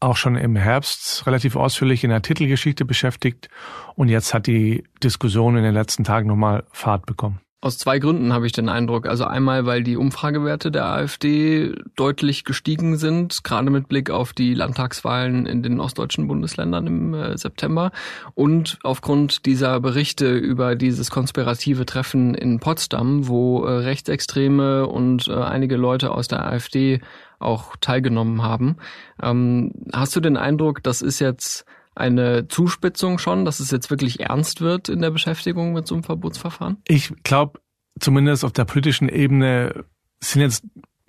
[0.00, 3.48] auch schon im Herbst relativ ausführlich in der Titelgeschichte beschäftigt
[3.94, 7.40] und jetzt hat die Diskussion in den letzten Tagen nochmal Fahrt bekommen.
[7.60, 9.08] Aus zwei Gründen habe ich den Eindruck.
[9.08, 14.54] Also einmal, weil die Umfragewerte der AfD deutlich gestiegen sind, gerade mit Blick auf die
[14.54, 17.90] Landtagswahlen in den ostdeutschen Bundesländern im äh, September
[18.34, 25.32] und aufgrund dieser Berichte über dieses konspirative Treffen in Potsdam, wo äh, Rechtsextreme und äh,
[25.32, 27.00] einige Leute aus der AfD
[27.38, 28.76] auch teilgenommen haben.
[29.22, 34.20] Ähm, hast du den Eindruck, das ist jetzt eine Zuspitzung schon, dass es jetzt wirklich
[34.20, 36.78] ernst wird in der Beschäftigung mit so einem Verbotsverfahren?
[36.86, 37.60] Ich glaube,
[37.98, 39.84] zumindest auf der politischen Ebene
[40.20, 40.64] sind jetzt,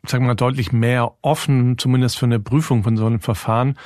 [0.05, 3.77] sagen wir mal, deutlich mehr offen, zumindest für eine Prüfung von so einem Verfahren.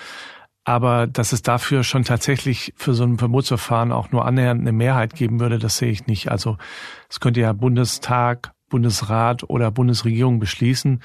[0.65, 5.13] Aber dass es dafür schon tatsächlich für so ein Verbotsverfahren auch nur annähernd eine Mehrheit
[5.13, 6.31] geben würde, das sehe ich nicht.
[6.31, 6.57] Also
[7.09, 11.01] es könnte ja Bundestag, Bundesrat oder Bundesregierung beschließen.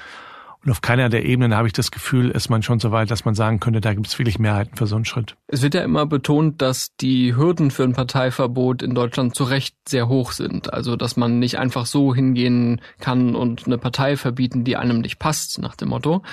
[0.65, 3.23] Und auf keiner der Ebenen habe ich das Gefühl, ist man schon so weit, dass
[3.23, 5.37] man sagen könnte, da gibt es wirklich Mehrheiten für so einen Schritt.
[5.47, 9.75] Es wird ja immer betont, dass die Hürden für ein Parteiverbot in Deutschland zu Recht
[9.87, 10.73] sehr hoch sind.
[10.73, 15.17] Also, dass man nicht einfach so hingehen kann und eine Partei verbieten, die einem nicht
[15.17, 16.23] passt, nach dem Motto.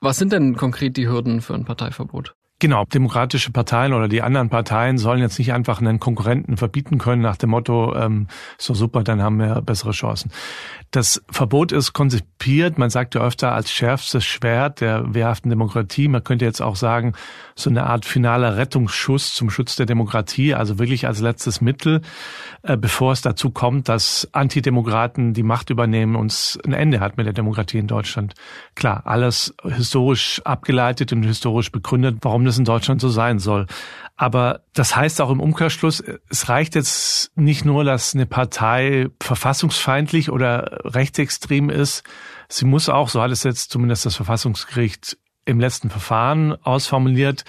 [0.00, 2.34] Was sind denn konkret die Hürden für ein Parteiverbot?
[2.58, 7.20] Genau, demokratische Parteien oder die anderen Parteien sollen jetzt nicht einfach einen Konkurrenten verbieten können
[7.20, 10.30] nach dem Motto, ähm, so super, dann haben wir bessere Chancen.
[10.90, 16.08] Das Verbot ist konzipiert, man sagt ja öfter, als schärfstes Schwert der wehrhaften Demokratie.
[16.08, 17.12] Man könnte jetzt auch sagen,
[17.54, 22.00] so eine Art finaler Rettungsschuss zum Schutz der Demokratie, also wirklich als letztes Mittel,
[22.62, 27.18] äh, bevor es dazu kommt, dass Antidemokraten die Macht übernehmen und es ein Ende hat
[27.18, 28.34] mit der Demokratie in Deutschland.
[28.74, 33.66] Klar, alles historisch abgeleitet und historisch begründet, warum das in Deutschland so sein soll.
[34.16, 40.30] Aber das heißt auch im Umkehrschluss, es reicht jetzt nicht nur, dass eine Partei verfassungsfeindlich
[40.30, 42.02] oder rechtsextrem ist.
[42.48, 47.44] Sie muss auch, so hat es jetzt zumindest das Verfassungsgericht im letzten Verfahren ausformuliert,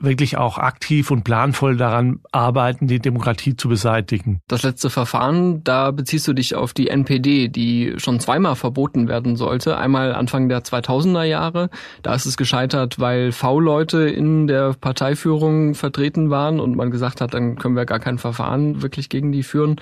[0.00, 4.40] wirklich auch aktiv und planvoll daran arbeiten, die Demokratie zu beseitigen.
[4.48, 9.36] Das letzte Verfahren, da beziehst du dich auf die NPD, die schon zweimal verboten werden
[9.36, 9.76] sollte.
[9.76, 11.70] Einmal Anfang der 2000er Jahre,
[12.02, 17.34] da ist es gescheitert, weil V-Leute in der Parteiführung vertreten waren und man gesagt hat,
[17.34, 19.76] dann können wir gar kein Verfahren wirklich gegen die führen.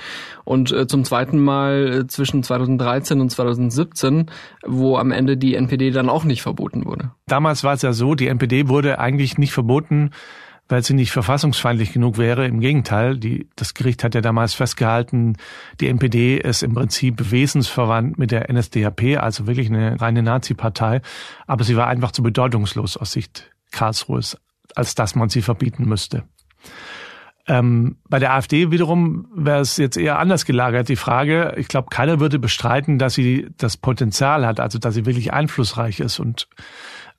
[0.45, 4.27] Und äh, zum zweiten Mal äh, zwischen 2013 und 2017,
[4.67, 7.13] wo am Ende die NPD dann auch nicht verboten wurde.
[7.27, 10.02] Damals war es ja so, die NPD wurde eigentlich nicht verboten,
[10.69, 12.47] weil sie nicht verfassungsfeindlich genug wäre.
[12.47, 15.37] Im Gegenteil, die, das Gericht hat ja damals festgehalten,
[15.81, 21.03] die NPD ist im Prinzip wesensverwandt mit der NSDAP, also wirklich eine reine Nazi-Partei.
[21.47, 24.39] Aber sie war einfach zu bedeutungslos aus Sicht Karlsruhes,
[24.75, 26.25] als dass man sie verbieten müsste.
[27.49, 31.55] Ähm, bei der AfD wiederum wäre es jetzt eher anders gelagert, die Frage.
[31.57, 35.99] Ich glaube, keiner würde bestreiten, dass sie das Potenzial hat, also dass sie wirklich einflussreich
[35.99, 36.49] ist und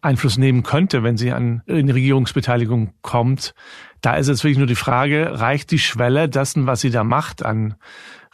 [0.03, 3.53] Einfluss nehmen könnte, wenn sie an in Regierungsbeteiligung kommt.
[4.01, 7.45] Da ist jetzt wirklich nur die Frage, reicht die Schwelle dessen, was sie da macht
[7.45, 7.75] an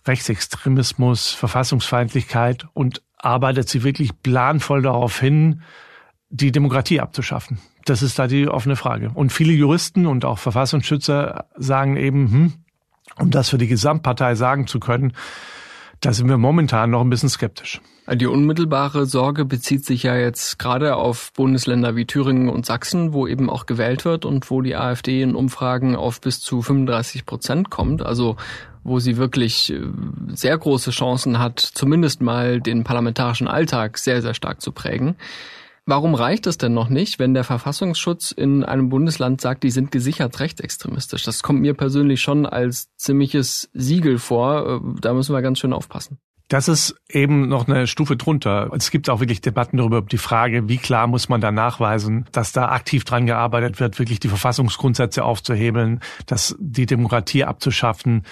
[0.05, 5.61] Rechtsextremismus, Verfassungsfeindlichkeit und arbeitet sie wirklich planvoll darauf hin,
[6.29, 7.59] die Demokratie abzuschaffen?
[7.85, 9.11] Das ist da die offene Frage.
[9.13, 12.53] Und viele Juristen und auch Verfassungsschützer sagen eben, hm,
[13.17, 15.13] um das für die Gesamtpartei sagen zu können,
[16.01, 17.81] da sind wir momentan noch ein bisschen skeptisch.
[18.11, 23.27] Die unmittelbare Sorge bezieht sich ja jetzt gerade auf Bundesländer wie Thüringen und Sachsen, wo
[23.27, 27.69] eben auch gewählt wird und wo die AfD in Umfragen auf bis zu 35 Prozent
[27.69, 28.01] kommt.
[28.01, 28.35] Also
[28.83, 29.81] wo sie wirklich äh,
[30.29, 35.15] sehr große Chancen hat, zumindest mal den parlamentarischen Alltag sehr, sehr stark zu prägen.
[35.89, 39.91] Warum reicht es denn noch nicht, wenn der Verfassungsschutz in einem Bundesland sagt, die sind
[39.91, 41.23] gesichert rechtsextremistisch?
[41.23, 44.83] Das kommt mir persönlich schon als ziemliches Siegel vor.
[44.85, 46.19] Äh, da müssen wir ganz schön aufpassen.
[46.47, 48.69] Das ist eben noch eine Stufe drunter.
[48.75, 52.51] Es gibt auch wirklich Debatten darüber, die Frage, wie klar muss man da nachweisen, dass
[52.51, 58.27] da aktiv dran gearbeitet wird, wirklich die Verfassungsgrundsätze aufzuhebeln, dass die Demokratie abzuschaffen,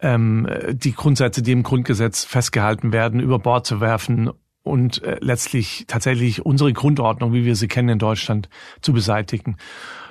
[0.00, 4.30] ähm, die Grundsätze, die im Grundgesetz festgehalten werden, über Bord zu werfen
[4.68, 8.48] und äh, letztlich tatsächlich unsere Grundordnung, wie wir sie kennen in Deutschland,
[8.80, 9.56] zu beseitigen.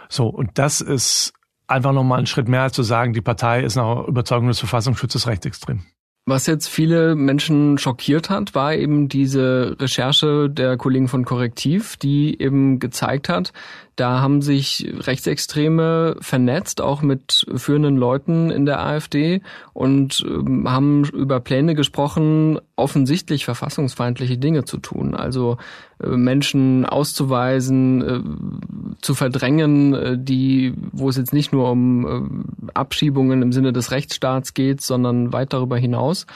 [0.09, 1.33] So, und das ist
[1.67, 5.27] einfach nochmal ein Schritt mehr als zu sagen, die Partei ist nach Überzeugung des Verfassungsschutzes
[5.27, 5.83] rechtsextrem.
[6.29, 12.41] Was jetzt viele Menschen schockiert hat, war eben diese Recherche der Kollegen von Korrektiv, die
[12.41, 13.53] eben gezeigt hat,
[13.97, 19.41] da haben sich Rechtsextreme vernetzt, auch mit führenden Leuten in der AfD
[19.73, 25.15] und ähm, haben über Pläne gesprochen, offensichtlich verfassungsfeindliche Dinge zu tun.
[25.15, 25.57] Also
[25.99, 33.41] äh, Menschen auszuweisen, äh, zu verdrängen, äh, die, wo es jetzt nicht nur um Abschiebungen
[33.41, 36.27] im Sinne des Rechtsstaats geht, sondern weit darüber hinaus.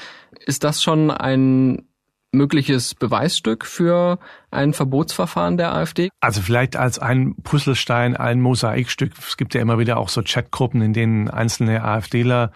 [0.46, 1.84] Ist das schon ein
[2.32, 4.20] mögliches Beweisstück für
[4.52, 6.10] ein Verbotsverfahren der AfD?
[6.22, 9.14] Also vielleicht als ein Puzzlestein, ein Mosaikstück.
[9.20, 12.52] Es gibt ja immer wieder auch so Chatgruppen, in denen einzelne AfDler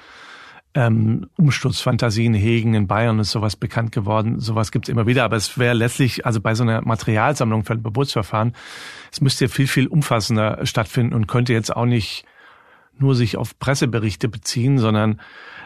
[0.76, 4.42] ähm, Umsturzfantasien hegen in Bayern ist sowas bekannt geworden.
[4.42, 5.24] Sowas gibt es immer wieder.
[5.24, 8.54] Aber es wäre letztlich, also bei so einer Materialsammlung für ein Verbotsverfahren,
[9.12, 12.26] es müsste viel, viel umfassender stattfinden und könnte jetzt auch nicht
[12.98, 15.22] nur sich auf Presseberichte beziehen, sondern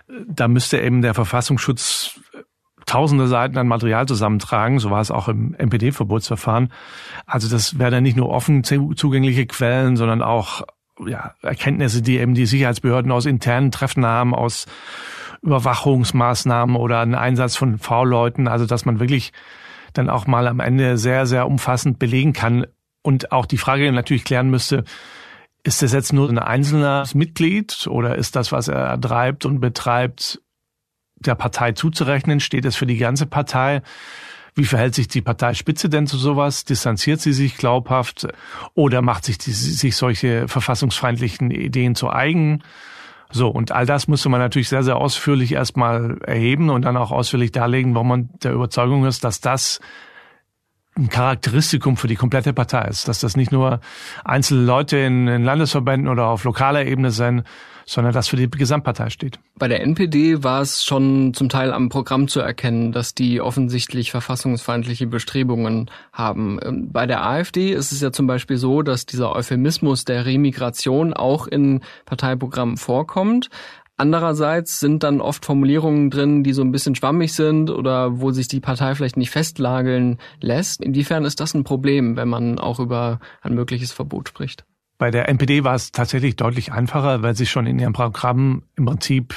[0.08, 2.20] äh, da müsste eben der Verfassungsschutz
[2.90, 4.80] tausende Seiten an Material zusammentragen.
[4.80, 6.72] So war es auch im MPD-Verbotsverfahren.
[7.26, 10.64] Also das wäre dann nicht nur offen zugängliche Quellen, sondern auch
[11.06, 14.66] ja, Erkenntnisse, die eben die Sicherheitsbehörden aus internen Treffen haben, aus
[15.44, 18.48] Überwachungsmaßnahmen oder einen Einsatz von V-Leuten.
[18.48, 19.34] Also dass man wirklich
[19.94, 22.66] dann auch mal am Ende sehr, sehr umfassend belegen kann
[23.04, 24.84] und auch die Frage natürlich klären müsste,
[25.64, 30.42] ist das jetzt nur ein einzelnes Mitglied oder ist das, was er treibt und betreibt,
[31.20, 32.40] der Partei zuzurechnen?
[32.40, 33.82] Steht es für die ganze Partei?
[34.56, 36.66] Wie verhält sich die Parteispitze denn zu sowas?
[36.66, 38.28] Distanziert sie sich glaubhaft
[38.74, 42.64] oder macht sich, die, sich solche verfassungsfeindlichen Ideen zu eigen?
[43.32, 47.12] So, und all das müsste man natürlich sehr, sehr ausführlich erstmal erheben und dann auch
[47.12, 49.80] ausführlich darlegen, warum man der Überzeugung ist, dass das
[50.98, 53.80] ein Charakteristikum für die komplette Partei ist, dass das nicht nur
[54.26, 57.44] einzelne Leute in, in Landesverbänden oder auf lokaler Ebene sind,
[57.90, 59.40] sondern das für die Gesamtpartei steht.
[59.58, 64.12] Bei der NPD war es schon zum Teil am Programm zu erkennen, dass die offensichtlich
[64.12, 66.60] verfassungsfeindliche Bestrebungen haben.
[66.64, 71.16] Ähm, bei der AfD ist es ja zum Beispiel so, dass dieser Euphemismus der Remigration
[71.16, 73.50] auch in Parteiprogrammen vorkommt.
[73.98, 78.48] Andererseits sind dann oft Formulierungen drin, die so ein bisschen schwammig sind oder wo sich
[78.48, 80.84] die Partei vielleicht nicht festlageln lässt.
[80.84, 84.64] Inwiefern ist das ein Problem, wenn man auch über ein mögliches Verbot spricht?
[85.00, 88.86] Bei der NPD war es tatsächlich deutlich einfacher, weil sie schon in ihrem Programm im
[88.86, 89.34] Prinzip,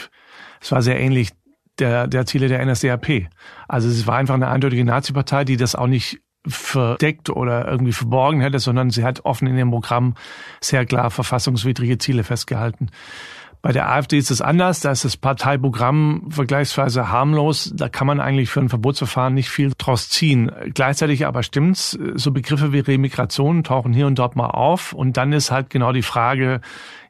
[0.61, 1.31] es war sehr ähnlich
[1.79, 3.29] der, der Ziele der NSDAP.
[3.69, 8.41] Also es war einfach eine eindeutige Nazi-Partei, die das auch nicht verdeckt oder irgendwie verborgen
[8.41, 10.15] hätte, sondern sie hat offen in ihrem Programm
[10.61, 12.91] sehr klar verfassungswidrige Ziele festgehalten.
[13.63, 14.81] Bei der AfD ist es anders.
[14.81, 17.73] Da ist das Parteiprogramm vergleichsweise harmlos.
[17.75, 20.51] Da kann man eigentlich für ein Verbotsverfahren nicht viel draus ziehen.
[20.75, 21.97] Gleichzeitig aber stimmt's.
[22.15, 24.93] So Begriffe wie Remigration tauchen hier und dort mal auf.
[24.93, 26.61] Und dann ist halt genau die Frage,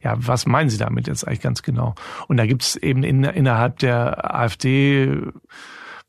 [0.03, 1.95] ja, was meinen Sie damit jetzt eigentlich ganz genau?
[2.29, 5.17] Und da gibt's eben in, innerhalb der AfD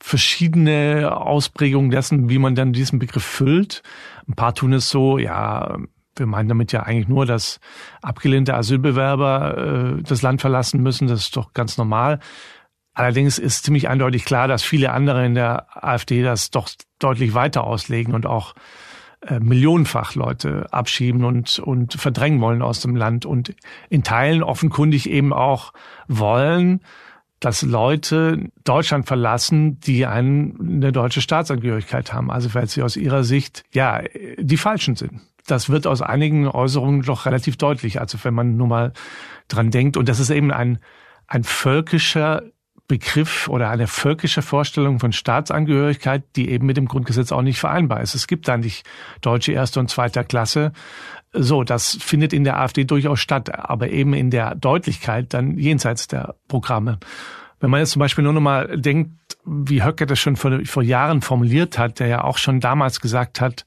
[0.01, 3.81] verschiedene Ausprägungen dessen, wie man dann diesen Begriff füllt.
[4.27, 5.77] Ein paar tun es so, ja,
[6.15, 7.59] wir meinen damit ja eigentlich nur, dass
[8.01, 11.07] abgelehnte Asylbewerber äh, das Land verlassen müssen.
[11.07, 12.19] Das ist doch ganz normal.
[12.93, 17.63] Allerdings ist ziemlich eindeutig klar, dass viele andere in der AfD das doch deutlich weiter
[17.63, 18.53] auslegen und auch
[19.21, 23.55] äh, millionenfach Leute abschieben und, und verdrängen wollen aus dem Land und
[23.89, 25.73] in Teilen offenkundig eben auch
[26.07, 26.81] wollen,
[27.39, 32.29] dass Leute Deutschland verlassen, die einen, eine deutsche Staatsangehörigkeit haben.
[32.29, 34.01] Also weil sie aus ihrer Sicht ja
[34.37, 37.99] die Falschen sind das wird aus einigen Äußerungen doch relativ deutlich.
[37.99, 38.93] Also wenn man nur mal
[39.47, 40.79] dran denkt, und das ist eben ein,
[41.27, 42.43] ein völkischer
[42.87, 48.01] Begriff oder eine völkische Vorstellung von Staatsangehörigkeit, die eben mit dem Grundgesetz auch nicht vereinbar
[48.01, 48.13] ist.
[48.13, 48.85] Es gibt da nicht
[49.21, 50.73] deutsche erste und zweiter Klasse.
[51.31, 56.07] So, das findet in der AfD durchaus statt, aber eben in der Deutlichkeit dann jenseits
[56.07, 56.99] der Programme.
[57.59, 60.83] Wenn man jetzt zum Beispiel nur noch mal denkt, wie Höcke das schon vor, vor
[60.83, 63.65] Jahren formuliert hat, der ja auch schon damals gesagt hat,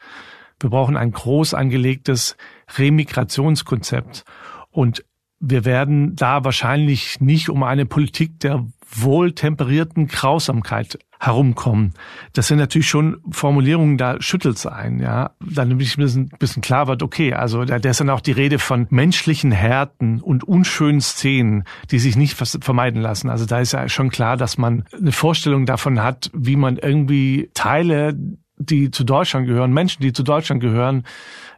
[0.60, 2.36] wir brauchen ein groß angelegtes
[2.76, 4.24] Remigrationskonzept.
[4.70, 5.04] Und
[5.38, 11.94] wir werden da wahrscheinlich nicht um eine Politik der wohltemperierten Grausamkeit herumkommen.
[12.34, 15.30] Das sind natürlich schon Formulierungen, da schüttelt's ein, ja.
[15.40, 18.58] Dann ein bisschen, bisschen klar wird, okay, also da, da ist dann auch die Rede
[18.58, 23.30] von menschlichen Härten und unschönen Szenen, die sich nicht vermeiden lassen.
[23.30, 27.50] Also da ist ja schon klar, dass man eine Vorstellung davon hat, wie man irgendwie
[27.54, 28.16] Teile,
[28.58, 31.04] die zu Deutschland gehören, Menschen, die zu Deutschland gehören,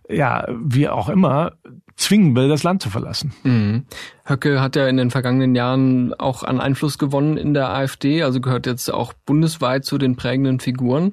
[0.08, 1.52] ja, wie auch immer,
[1.96, 3.32] zwingen will, das Land zu verlassen.
[3.42, 3.84] Mhm.
[4.24, 8.40] Höcke hat ja in den vergangenen Jahren auch an Einfluss gewonnen in der AfD, also
[8.40, 11.12] gehört jetzt auch bundesweit zu den prägenden Figuren.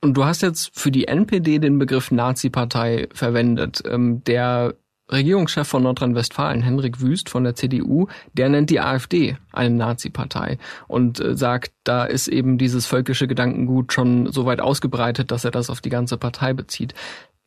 [0.00, 3.82] Und du hast jetzt für die NPD den Begriff Nazi-Partei verwendet.
[3.88, 4.74] Ähm, der
[5.12, 11.20] Regierungschef von Nordrhein-Westfalen, Henrik Wüst von der CDU, der nennt die AfD eine Nazi-Partei und
[11.20, 15.70] äh, sagt, da ist eben dieses völkische Gedankengut schon so weit ausgebreitet, dass er das
[15.70, 16.94] auf die ganze Partei bezieht.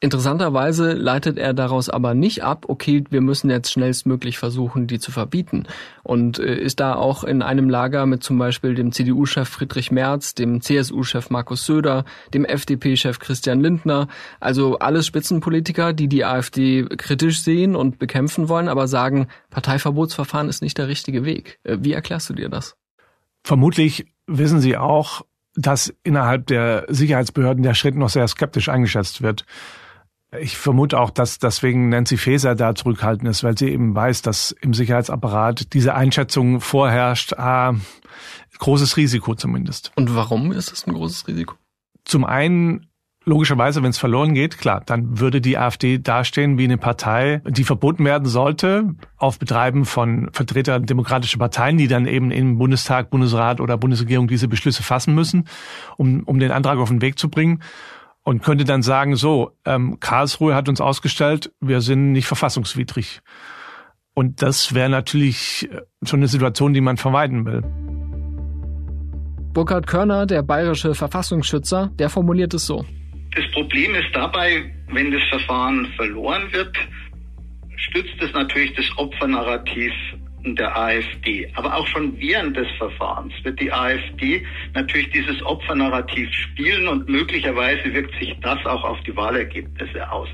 [0.05, 5.11] Interessanterweise leitet er daraus aber nicht ab, okay, wir müssen jetzt schnellstmöglich versuchen, die zu
[5.11, 5.65] verbieten.
[6.03, 10.35] Und äh, ist da auch in einem Lager mit zum Beispiel dem CDU-Chef Friedrich Merz,
[10.35, 14.07] dem CSU-Chef Markus Söder, dem FDP-Chef Christian Lindner,
[14.39, 20.61] also alles Spitzenpolitiker, die die AfD kritisch sehen und bekämpfen wollen, aber sagen, Parteiverbotsverfahren ist
[20.61, 21.57] nicht der richtige Weg.
[21.63, 22.75] Äh, wie erklärst du dir das?
[23.43, 25.23] Vermutlich wissen Sie auch,
[25.55, 29.45] dass innerhalb der Sicherheitsbehörden der Schritt noch sehr skeptisch eingeschätzt wird.
[30.41, 34.51] Ich vermute auch, dass deswegen Nancy Faeser da zurückhaltend ist, weil sie eben weiß, dass
[34.51, 37.75] im Sicherheitsapparat diese Einschätzung vorherrscht, ah,
[38.59, 39.91] großes Risiko zumindest.
[39.95, 41.55] Und warum ist es ein großes Risiko?
[42.05, 42.87] Zum einen
[43.25, 47.63] logischerweise, wenn es verloren geht, klar, dann würde die AfD dastehen wie eine Partei, die
[47.63, 53.59] verboten werden sollte auf Betreiben von Vertretern demokratischer Parteien, die dann eben im Bundestag, Bundesrat
[53.59, 55.47] oder Bundesregierung diese Beschlüsse fassen müssen,
[55.97, 57.63] um, um den Antrag auf den Weg zu bringen
[58.25, 63.21] und könnte dann sagen, so, ähm, Karlsruhe hat uns ausgestellt, wir sind nicht verfassungswidrig.
[64.15, 67.61] Und das wäre natürlich äh, schon eine Situation, die man vermeiden will.
[69.53, 72.83] Burkhard Körner, der bayerische Verfassungsschützer, der formuliert es so.
[73.35, 76.75] Das Problem ist dabei, wenn das Verfahren verloren wird,
[77.75, 79.93] stützt es natürlich das Opfernarrativ
[80.53, 81.49] der AfD.
[81.55, 87.93] Aber auch schon während des Verfahrens wird die AfD natürlich dieses Opfernarrativ spielen und möglicherweise
[87.93, 90.27] wirkt sich das auch auf die Wahlergebnisse aus.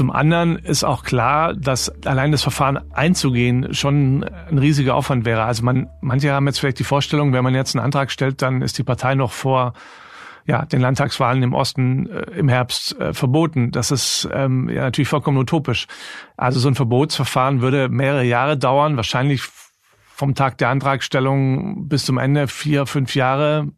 [0.00, 5.42] Zum anderen ist auch klar, dass allein das Verfahren einzugehen schon ein riesiger Aufwand wäre.
[5.42, 8.62] Also man, manche haben jetzt vielleicht die Vorstellung, wenn man jetzt einen Antrag stellt, dann
[8.62, 9.74] ist die Partei noch vor
[10.46, 13.70] ja, den Landtagswahlen im Osten äh, im Herbst äh, verboten.
[13.70, 15.86] Das ist ähm, ja natürlich vollkommen utopisch.
[16.36, 19.42] Also so ein Verbotsverfahren würde mehrere Jahre dauern, wahrscheinlich
[20.14, 23.68] vom Tag der Antragstellung bis zum Ende vier, fünf Jahre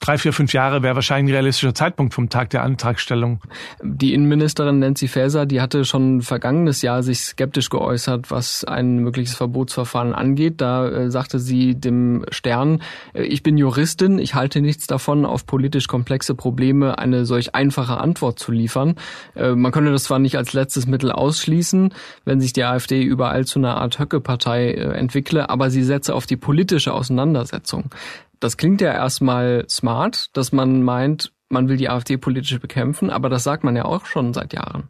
[0.00, 3.40] drei, vier, fünf Jahre wäre wahrscheinlich ein realistischer Zeitpunkt vom Tag der Antragstellung.
[3.82, 9.36] Die Innenministerin Nancy Faeser, die hatte schon vergangenes Jahr sich skeptisch geäußert, was ein mögliches
[9.36, 10.60] Verbotsverfahren angeht.
[10.60, 12.82] Da äh, sagte sie dem Stern,
[13.14, 17.98] äh, ich bin Juristin, ich halte nichts davon, auf politisch komplexe Probleme eine solch einfache
[17.98, 18.96] Antwort zu liefern.
[19.34, 21.92] Äh, man könnte das zwar nicht als letztes Mittel ausschließen,
[22.24, 26.26] wenn sich die AfD überall zu einer Art Höcke-Partei äh, entwickle, aber sie setze auf
[26.26, 27.90] die politische Auseinandersetzung.
[28.40, 33.28] Das klingt ja erstmal smart, dass man meint, man will die AfD politisch bekämpfen, aber
[33.28, 34.88] das sagt man ja auch schon seit Jahren.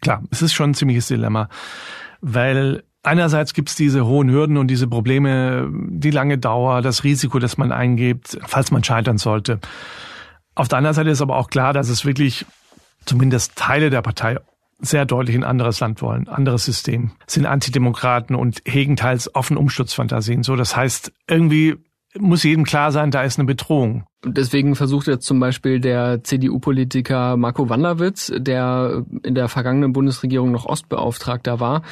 [0.00, 1.48] Klar, es ist schon ein ziemliches Dilemma,
[2.20, 7.58] weil einerseits gibt's diese hohen Hürden und diese Probleme, die lange Dauer, das Risiko, das
[7.58, 9.60] man eingibt, falls man scheitern sollte.
[10.54, 12.46] Auf der anderen Seite ist aber auch klar, dass es wirklich
[13.04, 14.38] zumindest Teile der Partei
[14.80, 20.44] sehr deutlich ein anderes Land wollen, anderes System, sind Antidemokraten und hegen teils offen Umsturzfantasien.
[20.44, 21.76] So, das heißt, irgendwie
[22.20, 24.04] muss jedem klar sein, da ist eine Bedrohung.
[24.24, 30.66] Deswegen versucht jetzt zum Beispiel der CDU-Politiker Marco Wanderwitz, der in der vergangenen Bundesregierung noch
[30.66, 31.82] Ostbeauftragter war,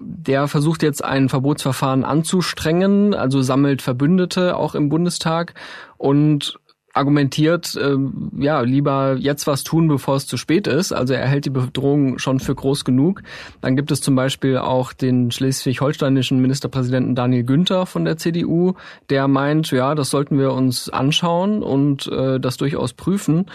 [0.00, 5.54] der versucht jetzt ein Verbotsverfahren anzustrengen, also sammelt Verbündete auch im Bundestag
[5.96, 6.58] und
[6.94, 7.96] argumentiert, äh,
[8.38, 10.92] ja, lieber jetzt was tun, bevor es zu spät ist.
[10.92, 13.22] Also er hält die Bedrohung schon für groß genug.
[13.60, 18.74] Dann gibt es zum Beispiel auch den schleswig-holsteinischen Ministerpräsidenten Daniel Günther von der CDU,
[19.10, 23.46] der meint, ja, das sollten wir uns anschauen und äh, das durchaus prüfen.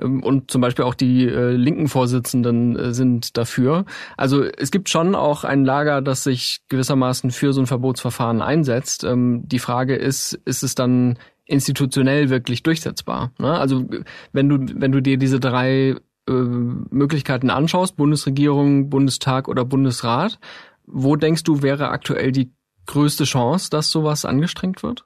[0.00, 3.84] Ähm, und zum Beispiel auch die äh, linken Vorsitzenden äh, sind dafür.
[4.16, 9.04] Also es gibt schon auch ein Lager, das sich gewissermaßen für so ein Verbotsverfahren einsetzt.
[9.04, 11.18] Ähm, die Frage ist, ist es dann
[11.50, 13.32] institutionell wirklich durchsetzbar.
[13.38, 13.52] Ne?
[13.52, 13.88] Also
[14.32, 15.96] wenn du, wenn du dir diese drei
[16.28, 20.38] äh, Möglichkeiten anschaust, Bundesregierung, Bundestag oder Bundesrat,
[20.86, 22.52] wo denkst du, wäre aktuell die
[22.86, 25.04] größte Chance, dass sowas angestrengt wird?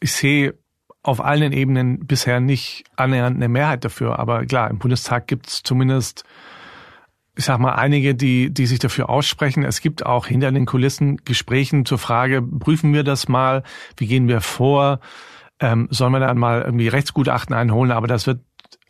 [0.00, 0.54] Ich sehe
[1.02, 4.18] auf allen Ebenen bisher nicht annähernd eine Mehrheit dafür.
[4.18, 6.24] Aber klar, im Bundestag gibt es zumindest,
[7.36, 9.64] ich sag mal, einige, die, die sich dafür aussprechen.
[9.64, 13.62] Es gibt auch hinter den Kulissen Gesprächen zur Frage, prüfen wir das mal,
[13.98, 15.00] wie gehen wir vor,
[15.64, 18.40] ähm, sollen wir dann mal irgendwie Rechtsgutachten einholen, aber das wird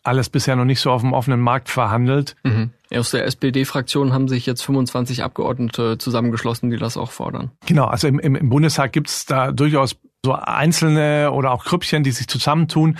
[0.02, 2.36] alles bisher noch nicht so auf dem offenen Markt verhandelt.
[2.42, 2.70] Mhm.
[2.92, 7.52] Aus der SPD-Fraktion haben sich jetzt 25 Abgeordnete zusammengeschlossen, die das auch fordern.
[7.66, 12.02] Genau, also im, im, im Bundestag gibt es da durchaus so einzelne oder auch Krüppchen,
[12.02, 12.98] die sich zusammentun.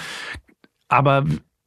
[0.88, 1.24] Aber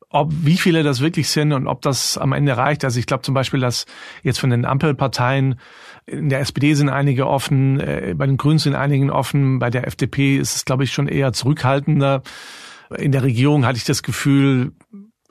[0.10, 2.86] ob wie viele das wirklich sind und ob das am Ende reicht.
[2.86, 3.86] Also ich glaube zum Beispiel, dass
[4.24, 5.60] jetzt von den Ampelparteien
[6.06, 9.86] in der SPD sind einige offen, äh, bei den Grünen sind einigen offen, bei der
[9.86, 12.24] FDP ist es, glaube ich, schon eher zurückhaltender.
[12.98, 14.72] In der Regierung hatte ich das Gefühl,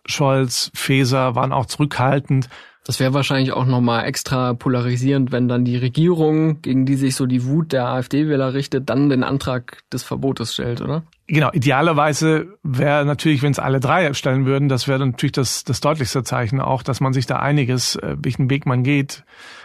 [0.05, 2.49] Scholz, Faeser waren auch zurückhaltend.
[2.87, 7.27] Das wäre wahrscheinlich auch nochmal extra polarisierend, wenn dann die Regierung, gegen die sich so
[7.27, 11.03] die Wut der AfD-Wähler richtet, dann den Antrag des Verbotes stellt, oder?
[11.27, 15.81] Genau, idealerweise wäre natürlich, wenn es alle drei stellen würden, das wäre natürlich das, das
[15.81, 19.25] deutlichste Zeichen auch, dass man sich da einiges, äh, welchen Weg man geht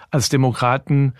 [0.09, 1.13] als Demokraten,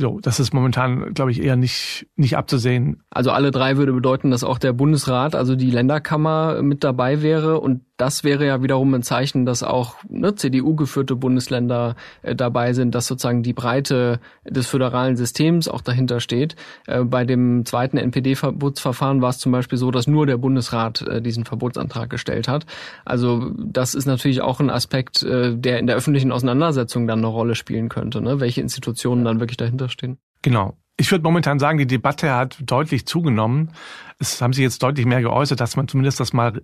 [0.00, 3.02] so, das ist momentan, glaube ich, eher nicht, nicht abzusehen.
[3.10, 7.60] Also alle drei würde bedeuten, dass auch der Bundesrat, also die Länderkammer mit dabei wäre
[7.60, 12.94] und das wäre ja wiederum ein Zeichen, dass auch ne, CDU-geführte Bundesländer äh, dabei sind,
[12.94, 16.54] dass sozusagen die Breite des föderalen Systems auch dahinter steht.
[16.86, 21.20] Äh, bei dem zweiten NPD-Verbotsverfahren war es zum Beispiel so, dass nur der Bundesrat äh,
[21.20, 22.66] diesen Verbotsantrag gestellt hat.
[23.04, 27.26] Also das ist natürlich auch ein Aspekt, äh, der in der öffentlichen Auseinandersetzung dann eine
[27.26, 28.38] Rolle spielen könnte, ne?
[28.38, 30.18] welche Institutionen dann wirklich dahinter stehen.
[30.42, 30.76] Genau.
[30.96, 33.72] Ich würde momentan sagen, die Debatte hat deutlich zugenommen.
[34.18, 36.62] Es haben sich jetzt deutlich mehr geäußert, dass man zumindest das mal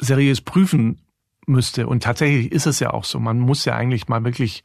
[0.00, 1.02] seriös prüfen
[1.46, 1.86] müsste.
[1.86, 3.20] Und tatsächlich ist es ja auch so.
[3.20, 4.64] Man muss ja eigentlich mal wirklich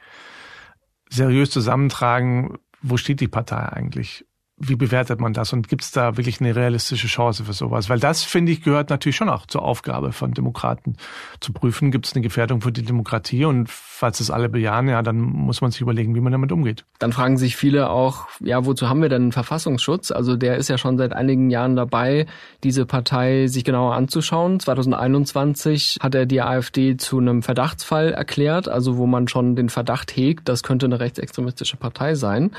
[1.10, 4.26] seriös zusammentragen, wo steht die Partei eigentlich?
[4.60, 7.89] Wie bewertet man das und gibt es da wirklich eine realistische Chance für sowas?
[7.89, 10.97] Weil das, finde ich, gehört natürlich schon auch zur Aufgabe von Demokraten
[11.39, 15.01] zu prüfen, gibt es eine Gefährdung für die Demokratie und falls es alle bejahen, ja,
[15.01, 16.86] dann muss man sich überlegen, wie man damit umgeht.
[16.99, 20.12] Dann fragen sich viele auch, ja, wozu haben wir denn einen Verfassungsschutz?
[20.12, 22.26] Also der ist ja schon seit einigen Jahren dabei,
[22.64, 24.60] diese Partei sich genauer anzuschauen.
[24.60, 30.16] 2021 hat er die AfD zu einem Verdachtsfall erklärt, also wo man schon den Verdacht
[30.16, 32.51] hegt, das könnte eine rechtsextremistische Partei sein.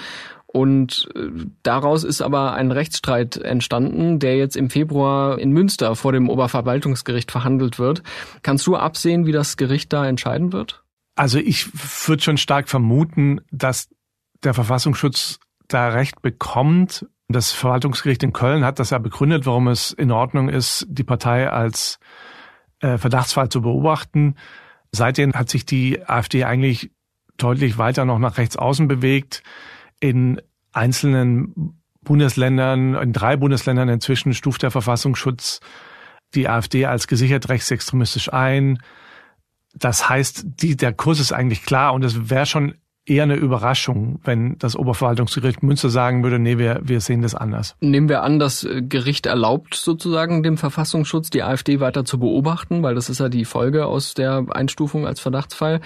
[0.52, 1.28] Und äh,
[1.62, 7.30] daraus ist aber ein Rechtsstreit entstanden, der jetzt im Februar in Münster vor dem Oberverwaltungsgericht
[7.30, 8.02] verhandelt wird.
[8.42, 10.82] Kannst du absehen, wie das Gericht da entscheiden wird?
[11.14, 11.68] Also ich
[12.08, 13.90] würde schon stark vermuten, dass
[14.42, 15.38] der Verfassungsschutz
[15.68, 17.06] da Recht bekommt.
[17.28, 21.48] Das Verwaltungsgericht in Köln hat das ja begründet, warum es in Ordnung ist, die Partei
[21.48, 22.00] als
[22.80, 24.34] äh, Verdachtsfall zu beobachten.
[24.90, 26.90] Seitdem hat sich die AfD eigentlich
[27.36, 29.44] deutlich weiter noch nach rechts außen bewegt
[30.00, 30.40] in
[30.72, 35.60] einzelnen Bundesländern, in drei Bundesländern inzwischen stuft der Verfassungsschutz
[36.34, 38.78] die AfD als gesichert rechtsextremistisch ein.
[39.74, 42.74] Das heißt, die, der Kurs ist eigentlich klar und es wäre schon
[43.06, 47.74] eher eine Überraschung, wenn das Oberverwaltungsgericht Münster sagen würde, nee, wir, wir sehen das anders.
[47.80, 52.94] Nehmen wir an, das Gericht erlaubt sozusagen dem Verfassungsschutz, die AfD weiter zu beobachten, weil
[52.94, 55.80] das ist ja die Folge aus der Einstufung als Verdachtsfall.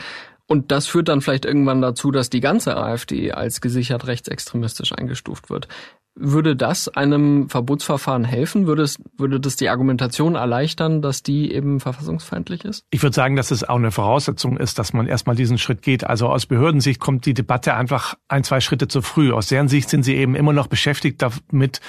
[0.46, 5.48] Und das führt dann vielleicht irgendwann dazu, dass die ganze AfD als gesichert rechtsextremistisch eingestuft
[5.48, 5.68] wird.
[6.16, 8.68] Würde das einem Verbotsverfahren helfen?
[8.68, 12.84] Würde, es, würde das die Argumentation erleichtern, dass die eben verfassungsfeindlich ist?
[12.90, 16.04] Ich würde sagen, dass es auch eine Voraussetzung ist, dass man erstmal diesen Schritt geht.
[16.04, 19.32] Also aus Behördensicht kommt die Debatte einfach ein, zwei Schritte zu früh.
[19.32, 21.80] Aus deren Sicht sind sie eben immer noch beschäftigt damit,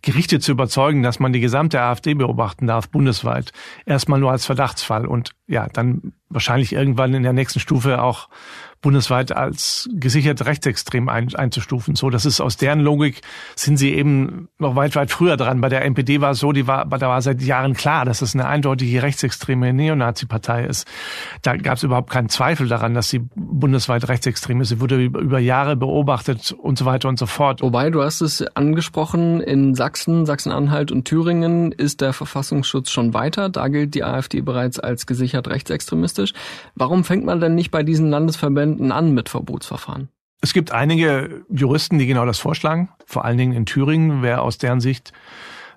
[0.00, 3.52] Gerichte zu überzeugen, dass man die gesamte AfD beobachten darf, bundesweit.
[3.84, 8.28] Erstmal nur als Verdachtsfall und ja, dann wahrscheinlich irgendwann in der nächsten Stufe auch
[8.82, 11.94] bundesweit als gesichert rechtsextrem ein, einzustufen.
[11.94, 13.22] So, das ist aus deren Logik
[13.54, 15.60] sind sie eben noch weit, weit früher dran.
[15.60, 18.34] Bei der NPD war es so, die war, da war seit Jahren klar, dass es
[18.34, 20.86] eine eindeutige rechtsextreme Neonazi-Partei ist.
[21.42, 24.70] Da gab es überhaupt keinen Zweifel daran, dass sie bundesweit rechtsextrem ist.
[24.70, 27.62] Sie wurde über, Jahre beobachtet und so weiter und so fort.
[27.62, 33.48] Wobei, du hast es angesprochen, in Sachsen, Sachsen-Anhalt und Thüringen ist der Verfassungsschutz schon weiter.
[33.48, 36.32] Da gilt die AfD bereits als gesichert rechtsextremistisch.
[36.74, 40.08] Warum fängt man denn nicht bei diesen Landesverbänden Enden an mit Verbotsverfahren?
[40.40, 42.88] Es gibt einige Juristen, die genau das vorschlagen.
[43.06, 45.12] Vor allen Dingen in Thüringen wäre aus deren Sicht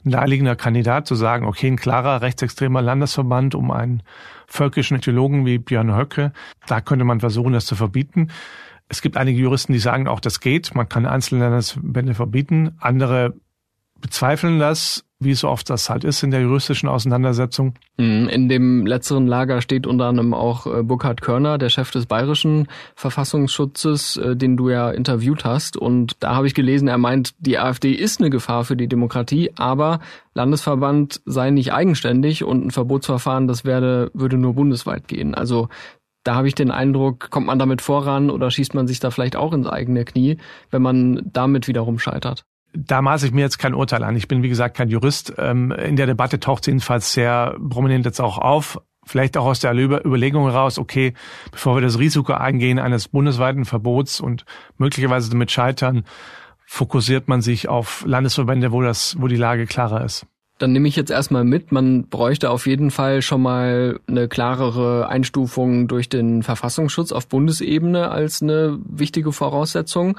[0.04, 4.02] ein naheliegender Kandidat zu sagen, okay, ein klarer rechtsextremer Landesverband um einen
[4.48, 6.32] völkischen Theologen wie Björn Höcke,
[6.68, 8.30] da könnte man versuchen, das zu verbieten.
[8.88, 10.76] Es gibt einige Juristen, die sagen auch, das geht.
[10.76, 12.76] Man kann einzelne Landesverbände verbieten.
[12.80, 13.34] Andere
[14.06, 17.74] bezweifeln das, wie so oft das halt ist in der juristischen Auseinandersetzung.
[17.98, 18.30] Mhm.
[18.30, 22.68] In dem letzteren Lager steht unter anderem auch äh, Burkhard Körner, der Chef des bayerischen
[22.96, 25.76] Verfassungsschutzes, äh, den du ja interviewt hast.
[25.76, 29.52] Und da habe ich gelesen, er meint, die AfD ist eine Gefahr für die Demokratie,
[29.56, 30.02] aber
[30.36, 35.34] Landesverband sei nicht eigenständig und ein Verbotsverfahren, das werde, würde nur bundesweit gehen.
[35.34, 35.68] Also
[36.24, 39.36] da habe ich den Eindruck, kommt man damit voran oder schießt man sich da vielleicht
[39.36, 40.38] auch ins eigene Knie,
[40.70, 42.46] wenn man damit wiederum scheitert?
[42.76, 44.16] Da maße ich mir jetzt kein Urteil an.
[44.16, 45.34] Ich bin, wie gesagt, kein Jurist.
[45.38, 48.82] Ähm, in der Debatte taucht es jedenfalls sehr prominent jetzt auch auf.
[49.06, 51.14] Vielleicht auch aus der Überlegung heraus, okay,
[51.52, 54.46] bevor wir das Risiko eingehen eines bundesweiten Verbots und
[54.78, 56.06] möglicherweise damit scheitern,
[56.66, 60.26] fokussiert man sich auf Landesverbände, wo das, wo die Lage klarer ist.
[60.58, 65.10] Dann nehme ich jetzt erstmal mit, man bräuchte auf jeden Fall schon mal eine klarere
[65.10, 70.18] Einstufung durch den Verfassungsschutz auf Bundesebene als eine wichtige Voraussetzung.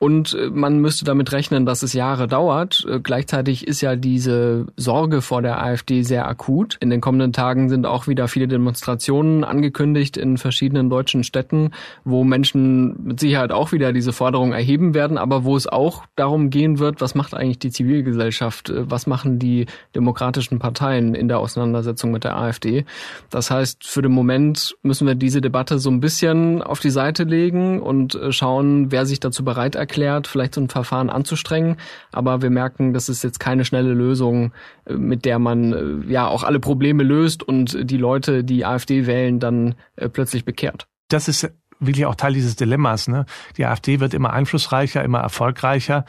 [0.00, 2.86] Und äh, man müsste damit rechnen, dass es Jahre dauert.
[2.88, 6.76] Äh, gleichzeitig ist ja diese Sorge vor der AfD sehr akut.
[6.80, 11.72] In den kommenden Tagen sind auch wieder viele Demonstrationen angekündigt in verschiedenen deutschen Städten,
[12.04, 16.50] wo Menschen mit Sicherheit auch wieder diese Forderung erheben werden, aber wo es auch darum
[16.50, 21.40] gehen wird, was macht eigentlich die Zivilgesellschaft, äh, was machen die demokratischen Parteien in der
[21.40, 22.84] Auseinandersetzung mit der AfD.
[23.30, 27.24] Das heißt, für den Moment müssen wir diese Debatte so ein bisschen auf die Seite
[27.24, 31.76] legen und schauen, wer sich dazu bereit erklärt erklärt, vielleicht so ein Verfahren anzustrengen.
[32.12, 34.52] Aber wir merken, das ist jetzt keine schnelle Lösung,
[34.84, 39.06] äh, mit der man äh, ja auch alle Probleme löst und die Leute, die AfD
[39.06, 40.86] wählen, dann äh, plötzlich bekehrt.
[41.08, 43.08] Das ist wirklich auch Teil dieses Dilemmas.
[43.08, 43.24] Ne?
[43.56, 46.04] Die AfD wird immer einflussreicher, immer erfolgreicher.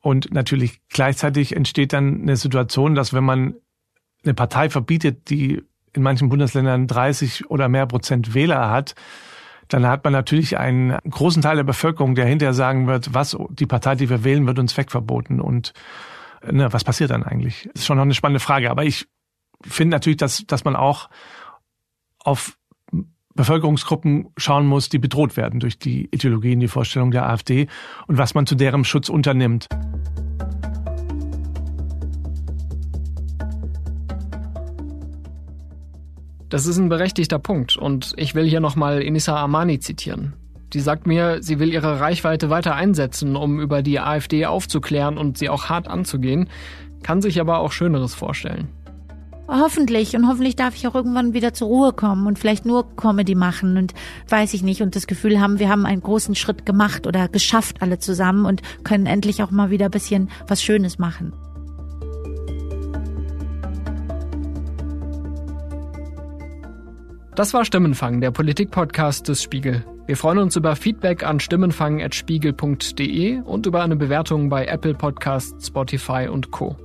[0.00, 3.54] Und natürlich gleichzeitig entsteht dann eine Situation, dass wenn man
[4.24, 8.94] eine Partei verbietet, die in manchen Bundesländern 30 oder mehr Prozent Wähler hat,
[9.68, 13.66] dann hat man natürlich einen großen Teil der Bevölkerung, der hinterher sagen wird, was die
[13.66, 15.40] Partei, die wir wählen, wird uns wegverboten.
[15.40, 15.72] Und
[16.50, 17.68] ne, was passiert dann eigentlich?
[17.72, 18.70] Das ist schon noch eine spannende Frage.
[18.70, 19.06] Aber ich
[19.66, 21.10] finde natürlich, dass, dass man auch
[22.18, 22.56] auf
[23.34, 27.68] Bevölkerungsgruppen schauen muss, die bedroht werden durch die Ideologien, die Vorstellung der AfD
[28.08, 29.68] und was man zu deren Schutz unternimmt.
[36.48, 40.32] Das ist ein berechtigter Punkt und ich will hier nochmal Enisa Armani zitieren.
[40.72, 45.36] Die sagt mir, sie will ihre Reichweite weiter einsetzen, um über die AfD aufzuklären und
[45.36, 46.48] sie auch hart anzugehen,
[47.02, 48.68] kann sich aber auch Schöneres vorstellen.
[49.46, 53.34] Hoffentlich und hoffentlich darf ich auch irgendwann wieder zur Ruhe kommen und vielleicht nur Comedy
[53.34, 53.94] machen und
[54.28, 57.80] weiß ich nicht und das Gefühl haben, wir haben einen großen Schritt gemacht oder geschafft
[57.80, 61.32] alle zusammen und können endlich auch mal wieder bisschen was Schönes machen.
[67.38, 69.84] Das war Stimmenfang, der Politik-Podcast des Spiegel.
[70.08, 76.26] Wir freuen uns über Feedback an stimmenfang.spiegel.de und über eine Bewertung bei Apple Podcasts, Spotify
[76.26, 76.76] und Co.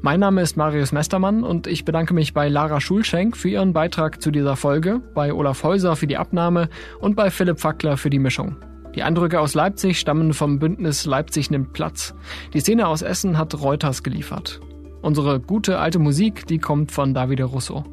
[0.00, 4.22] Mein Name ist Marius Mestermann und ich bedanke mich bei Lara Schulschenk für ihren Beitrag
[4.22, 6.68] zu dieser Folge, bei Olaf Häuser für die Abnahme
[7.00, 8.54] und bei Philipp Fackler für die Mischung.
[8.94, 12.14] Die Eindrücke aus Leipzig stammen vom Bündnis Leipzig nimmt Platz.
[12.54, 14.60] Die Szene aus Essen hat Reuters geliefert.
[15.02, 17.84] Unsere gute alte Musik, die kommt von Davide Russo.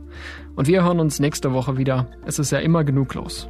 [0.55, 2.07] Und wir hören uns nächste Woche wieder.
[2.25, 3.47] Es ist ja immer genug los.